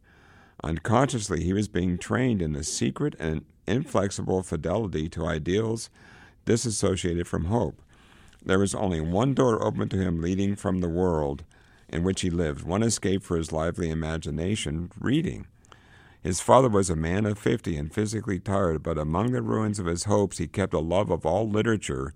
Unconsciously, 0.63 1.43
he 1.43 1.53
was 1.53 1.67
being 1.67 1.97
trained 1.97 2.41
in 2.41 2.53
the 2.53 2.63
secret 2.63 3.15
and 3.19 3.43
inflexible 3.67 4.43
fidelity 4.43 5.09
to 5.09 5.25
ideals 5.25 5.89
disassociated 6.45 7.27
from 7.27 7.45
hope. 7.45 7.81
There 8.45 8.59
was 8.59 8.75
only 8.75 9.01
one 9.01 9.33
door 9.33 9.63
open 9.63 9.89
to 9.89 9.97
him 9.97 10.21
leading 10.21 10.55
from 10.55 10.79
the 10.79 10.89
world 10.89 11.43
in 11.89 12.03
which 12.03 12.21
he 12.21 12.29
lived, 12.29 12.63
one 12.63 12.83
escape 12.83 13.23
for 13.23 13.37
his 13.37 13.51
lively 13.51 13.89
imagination 13.89 14.91
reading. 14.99 15.47
His 16.21 16.39
father 16.39 16.69
was 16.69 16.89
a 16.89 16.95
man 16.95 17.25
of 17.25 17.37
fifty 17.37 17.75
and 17.75 17.93
physically 17.93 18.39
tired, 18.39 18.83
but 18.83 18.97
among 18.97 19.31
the 19.31 19.41
ruins 19.41 19.79
of 19.79 19.85
his 19.85 20.05
hopes 20.05 20.37
he 20.37 20.47
kept 20.47 20.73
a 20.73 20.79
love 20.79 21.09
of 21.09 21.25
all 21.25 21.49
literature 21.49 22.13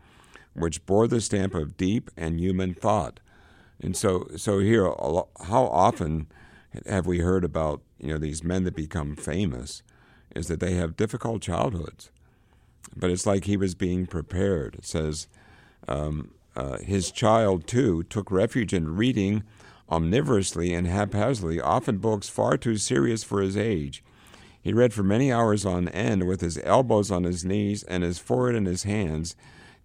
which 0.54 0.86
bore 0.86 1.08
the 1.08 1.22
stamp 1.22 1.54
of 1.54 1.78
deep 1.78 2.10
and 2.18 2.40
human 2.40 2.74
thought. 2.74 3.20
And 3.82 3.96
so, 3.96 4.30
so 4.36 4.60
here, 4.60 4.86
how 4.86 5.66
often 5.66 6.28
have 6.86 7.08
we 7.08 7.20
heard 7.20 7.44
about 7.44 7.82
you 8.00 8.10
know 8.10 8.18
these 8.18 8.44
men 8.44 8.64
that 8.64 8.76
become 8.76 9.16
famous? 9.16 9.84
Is 10.36 10.48
that 10.48 10.60
they 10.60 10.74
have 10.76 10.98
difficult 10.98 11.42
childhoods, 11.42 12.12
but 12.96 13.10
it's 13.10 13.26
like 13.26 13.46
he 13.46 13.58
was 13.58 13.76
being 13.76 14.06
prepared. 14.06 14.76
It 14.76 14.86
says 14.86 15.28
um, 15.88 16.32
uh, 16.56 16.78
his 16.80 17.12
child 17.12 17.66
too 17.66 18.04
took 18.04 18.30
refuge 18.30 18.74
in 18.74 18.96
reading 18.96 19.44
omnivorously 19.90 20.74
and 20.74 20.88
haphazardly, 20.88 21.62
often 21.62 21.98
books 21.98 22.30
far 22.30 22.58
too 22.58 22.78
serious 22.78 23.24
for 23.24 23.42
his 23.42 23.56
age. 23.56 24.04
He 24.62 24.74
read 24.74 24.94
for 24.94 25.04
many 25.04 25.32
hours 25.32 25.66
on 25.66 25.88
end 25.90 26.28
with 26.28 26.42
his 26.42 26.60
elbows 26.64 27.10
on 27.10 27.24
his 27.24 27.46
knees 27.46 27.84
and 27.84 28.04
his 28.04 28.20
forehead 28.20 28.56
in 28.56 28.66
his 28.66 28.84
hands, 28.84 29.36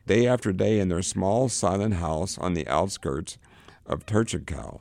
day 0.07 0.27
after 0.27 0.53
day 0.53 0.81
in 0.81 0.89
their 0.89 1.03
small, 1.03 1.49
silent 1.49 1.95
house 1.95 2.37
on 2.37 2.55
the 2.55 2.67
outskirts 2.67 3.39
of 3.87 4.07
Turchakov. 4.07 4.81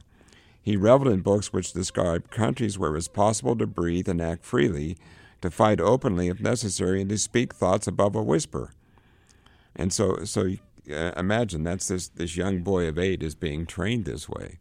He 0.61 0.77
reveled 0.77 1.11
in 1.11 1.21
books 1.21 1.51
which 1.51 1.73
described 1.73 2.31
countries 2.31 2.77
where 2.77 2.91
it 2.91 2.93
was 2.93 3.07
possible 3.07 3.55
to 3.57 3.65
breathe 3.65 4.07
and 4.07 4.21
act 4.21 4.45
freely, 4.45 4.97
to 5.41 5.49
fight 5.49 5.81
openly 5.81 6.27
if 6.27 6.39
necessary, 6.39 7.01
and 7.01 7.09
to 7.09 7.17
speak 7.17 7.53
thoughts 7.53 7.87
above 7.87 8.15
a 8.15 8.21
whisper. 8.21 8.73
And 9.75 9.91
so, 9.91 10.23
so 10.23 10.51
uh, 10.91 11.11
imagine 11.17 11.63
that's 11.63 11.87
this, 11.87 12.09
this 12.09 12.37
young 12.37 12.61
boy 12.61 12.87
of 12.87 12.99
eight 12.99 13.23
is 13.23 13.35
being 13.35 13.65
trained 13.65 14.05
this 14.05 14.29
way. 14.29 14.59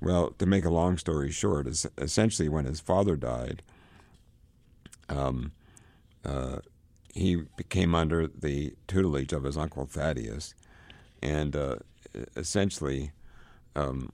Well, 0.00 0.32
to 0.38 0.44
make 0.44 0.66
a 0.66 0.70
long 0.70 0.98
story 0.98 1.30
short, 1.30 1.66
is 1.66 1.86
essentially 1.96 2.48
when 2.48 2.66
his 2.66 2.80
father 2.80 3.16
died, 3.16 3.62
um, 5.08 5.52
uh, 6.24 6.58
he 7.14 7.44
came 7.68 7.94
under 7.94 8.26
the 8.26 8.74
tutelage 8.86 9.32
of 9.32 9.44
his 9.44 9.56
uncle 9.56 9.86
Thaddeus, 9.86 10.54
and 11.22 11.56
uh, 11.56 11.76
essentially, 12.36 13.12
um, 13.76 14.12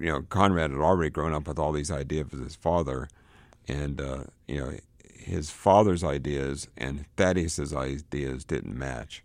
you 0.00 0.06
know, 0.06 0.22
Conrad 0.22 0.70
had 0.70 0.80
already 0.80 1.10
grown 1.10 1.32
up 1.32 1.46
with 1.46 1.58
all 1.58 1.72
these 1.72 1.90
ideas 1.90 2.32
of 2.32 2.40
his 2.40 2.56
father, 2.56 3.08
and 3.68 4.00
uh, 4.00 4.24
you 4.48 4.58
know, 4.58 4.72
his 5.14 5.50
father's 5.50 6.02
ideas 6.02 6.68
and 6.76 7.04
Thaddeus's 7.16 7.74
ideas 7.74 8.44
didn't 8.44 8.76
match. 8.76 9.22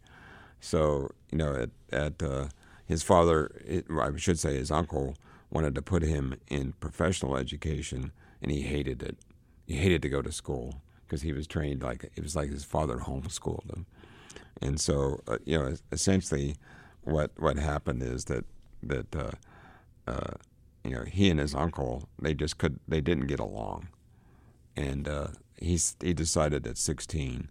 So, 0.59 1.11
you 1.31 1.37
know, 1.37 1.55
at, 1.55 1.69
at 1.91 2.21
uh, 2.21 2.47
his 2.85 3.03
father, 3.03 3.51
it, 3.65 3.85
I 3.89 4.15
should 4.17 4.39
say 4.39 4.55
his 4.55 4.71
uncle, 4.71 5.15
wanted 5.49 5.75
to 5.75 5.81
put 5.81 6.03
him 6.03 6.35
in 6.49 6.73
professional 6.73 7.37
education, 7.37 8.11
and 8.41 8.51
he 8.51 8.61
hated 8.61 9.01
it. 9.01 9.17
He 9.65 9.75
hated 9.75 10.01
to 10.01 10.09
go 10.09 10.21
to 10.21 10.31
school 10.31 10.81
because 11.05 11.21
he 11.21 11.31
was 11.31 11.47
trained 11.47 11.81
like 11.81 12.03
it 12.03 12.21
was 12.21 12.35
like 12.35 12.49
his 12.49 12.65
father 12.65 12.97
homeschooled 12.97 13.69
him, 13.73 13.85
and 14.61 14.79
so 14.79 15.21
uh, 15.27 15.37
you 15.45 15.57
know 15.57 15.75
essentially 15.91 16.57
what 17.03 17.31
what 17.37 17.57
happened 17.57 18.03
is 18.03 18.25
that 18.25 18.43
that 18.83 19.15
uh, 20.07 20.33
you 20.83 20.91
know 20.91 21.03
he 21.03 21.29
and 21.29 21.39
his 21.39 21.55
uncle 21.55 22.07
they 22.21 22.33
just 22.33 22.57
could 22.57 22.79
they 22.87 23.01
didn't 23.01 23.27
get 23.27 23.39
along, 23.39 23.87
and 24.75 25.07
uh, 25.07 25.27
he 25.57 25.79
he 26.01 26.13
decided 26.13 26.67
at 26.67 26.77
sixteen 26.77 27.49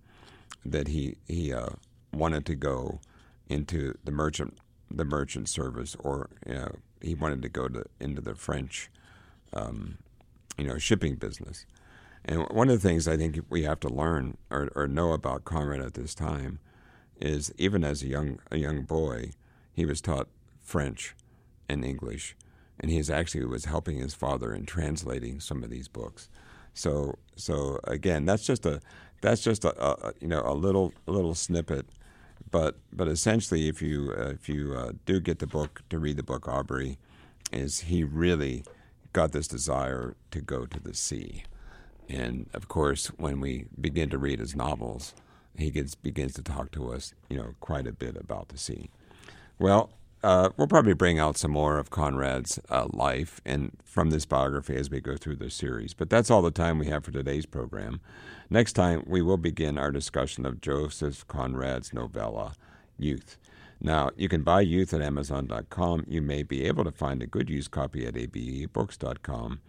that 0.65 0.89
he 0.89 1.17
he 1.27 1.53
uh, 1.53 1.71
wanted 2.13 2.47
to 2.47 2.55
go 2.55 3.01
into 3.49 3.95
the 4.05 4.13
merchant 4.13 4.59
the 4.91 5.05
merchant 5.05 5.49
service, 5.49 5.97
or 5.99 6.31
you 6.47 6.55
know, 6.55 6.77
he 7.01 7.15
wanted 7.15 7.43
to 7.43 7.49
go 7.49 7.69
to 7.69 7.85
into 8.01 8.21
the 8.21 8.35
French, 8.35 8.91
um, 9.53 9.99
you 10.57 10.67
know, 10.67 10.79
shipping 10.79 11.17
business. 11.17 11.67
And 12.25 12.49
one 12.49 12.71
of 12.71 12.81
the 12.81 12.89
things 12.89 13.07
I 13.07 13.17
think 13.17 13.39
we 13.51 13.65
have 13.65 13.81
to 13.81 13.89
learn 13.89 14.39
or, 14.51 14.71
or 14.75 14.87
know 14.87 15.13
about 15.13 15.45
Conrad 15.45 15.83
at 15.83 15.95
this 15.95 16.15
time 16.15 16.59
is 17.21 17.53
even 17.59 17.85
as 17.85 18.03
a 18.03 18.07
young 18.07 18.39
a 18.51 18.57
young 18.57 18.83
boy, 18.83 19.33
he 19.73 19.85
was 19.85 20.01
taught 20.01 20.29
French 20.63 21.15
and 21.69 21.85
English, 21.85 22.37
and 22.81 22.91
he 22.91 23.03
actually 23.13 23.45
was 23.45 23.65
helping 23.67 23.99
his 23.99 24.15
father 24.15 24.53
in 24.53 24.67
translating 24.67 25.41
some 25.41 25.63
of 25.63 25.71
these 25.71 25.89
books. 25.89 26.29
So 26.75 27.19
so 27.37 27.79
again, 27.85 28.25
that's 28.25 28.45
just 28.45 28.67
a 28.67 28.81
that's 29.21 29.43
just 29.43 29.65
a, 29.65 30.09
a 30.09 30.13
you 30.21 30.29
know 30.29 30.43
a 30.45 30.55
little 30.55 30.93
a 31.07 31.13
little 31.13 31.35
snippet, 31.35 31.87
but 32.51 32.77
but 32.93 33.09
essentially, 33.09 33.69
if 33.69 33.81
you 33.81 34.13
uh, 34.17 34.31
if 34.31 34.49
you 34.49 34.75
uh, 34.75 34.93
do 35.07 35.21
get 35.21 35.39
the 35.39 35.47
book 35.47 35.83
to 35.91 35.99
read 35.99 36.17
the 36.17 36.23
book, 36.23 36.45
Aubry, 36.45 36.97
is 37.53 37.81
he 37.81 38.05
really 38.05 38.65
got 39.13 39.33
this 39.33 39.47
desire 39.47 40.17
to 40.33 40.41
go 40.41 40.67
to 40.67 40.81
the 40.81 40.95
sea, 40.95 41.45
and 42.09 42.51
of 42.53 42.69
course, 42.69 43.07
when 43.17 43.41
we 43.41 43.67
begin 43.81 44.11
to 44.11 44.19
read 44.19 44.41
his 44.41 44.55
novels, 44.57 45.15
he 45.57 45.71
gets 45.71 45.95
begins 45.95 46.35
to 46.35 46.43
talk 46.43 46.73
to 46.73 46.93
us, 46.93 47.15
you 47.29 47.37
know, 47.37 47.55
quite 47.61 47.87
a 47.87 47.93
bit 47.93 48.17
about 48.17 48.49
the 48.49 48.59
sea. 48.59 48.91
Well, 49.59 49.91
uh, 50.25 50.49
we'll 50.57 50.67
probably 50.67 50.95
bring 50.95 51.19
out 51.19 51.37
some 51.37 51.51
more 51.51 51.79
of 51.79 51.91
Conrad's 51.91 52.59
uh, 52.71 52.87
life 52.93 53.43
and 53.45 53.77
from 53.85 54.09
this 54.09 54.25
biography 54.25 54.75
as 54.75 54.91
we 54.91 55.01
go 55.01 55.17
through 55.17 55.37
the 55.37 55.51
series. 55.51 55.93
But 55.93 56.09
that's 56.09 56.31
all 56.31 56.41
the 56.41 56.51
time 56.51 56.79
we 56.79 56.87
have 56.87 57.05
for 57.05 57.11
today's 57.11 57.45
program. 57.45 58.01
Next 58.49 58.73
time, 58.73 59.05
we 59.07 59.21
will 59.21 59.37
begin 59.37 59.77
our 59.77 59.93
discussion 59.93 60.47
of 60.47 60.63
Joseph 60.63 61.29
Conrad's 61.29 61.93
novella, 61.93 62.55
Youth. 62.99 63.37
Now, 63.81 64.11
you 64.17 64.31
can 64.31 64.43
buy 64.43 64.63
Youth 64.63 64.95
at 64.95 65.03
Amazon.com. 65.03 66.07
You 66.09 66.23
may 66.23 66.43
be 66.43 66.65
able 66.65 66.85
to 66.85 66.93
find 66.93 67.23
a 67.23 67.27
good 67.27 67.51
used 67.51 67.71
copy 67.71 68.07
at 68.07 68.15
abebooks.com. 68.15 69.61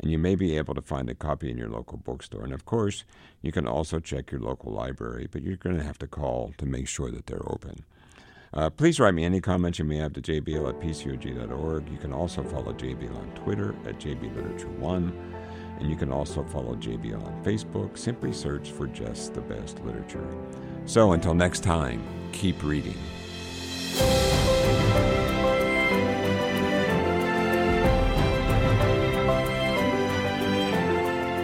And 0.00 0.10
you 0.10 0.18
may 0.18 0.34
be 0.34 0.56
able 0.56 0.74
to 0.74 0.82
find 0.82 1.08
a 1.08 1.14
copy 1.14 1.50
in 1.50 1.58
your 1.58 1.68
local 1.68 1.98
bookstore. 1.98 2.42
And 2.42 2.52
of 2.52 2.64
course, 2.64 3.04
you 3.42 3.52
can 3.52 3.68
also 3.68 4.00
check 4.00 4.32
your 4.32 4.40
local 4.40 4.72
library, 4.72 5.28
but 5.30 5.42
you're 5.42 5.56
going 5.56 5.76
to 5.76 5.84
have 5.84 5.98
to 5.98 6.08
call 6.08 6.52
to 6.58 6.66
make 6.66 6.88
sure 6.88 7.12
that 7.12 7.26
they're 7.26 7.48
open. 7.48 7.84
Uh, 8.52 8.68
please 8.68 8.98
write 8.98 9.14
me 9.14 9.24
any 9.24 9.40
comments 9.40 9.78
you 9.78 9.84
may 9.84 9.96
have 9.96 10.12
to 10.12 10.20
jbl 10.20 10.68
at 10.68 10.80
pcog.org. 10.80 11.88
You 11.88 11.98
can 11.98 12.12
also 12.12 12.42
follow 12.42 12.72
JBL 12.72 13.16
on 13.16 13.30
Twitter 13.34 13.76
at 13.86 13.98
jbliterature1. 14.00 15.12
And 15.78 15.88
you 15.88 15.96
can 15.96 16.12
also 16.12 16.42
follow 16.44 16.74
JBL 16.74 17.24
on 17.24 17.44
Facebook. 17.44 17.96
Simply 17.96 18.32
search 18.32 18.70
for 18.70 18.86
just 18.88 19.34
the 19.34 19.40
best 19.40 19.80
literature. 19.84 20.26
So 20.84 21.12
until 21.12 21.34
next 21.34 21.62
time, 21.62 22.02
keep 22.32 22.62
reading. 22.62 22.98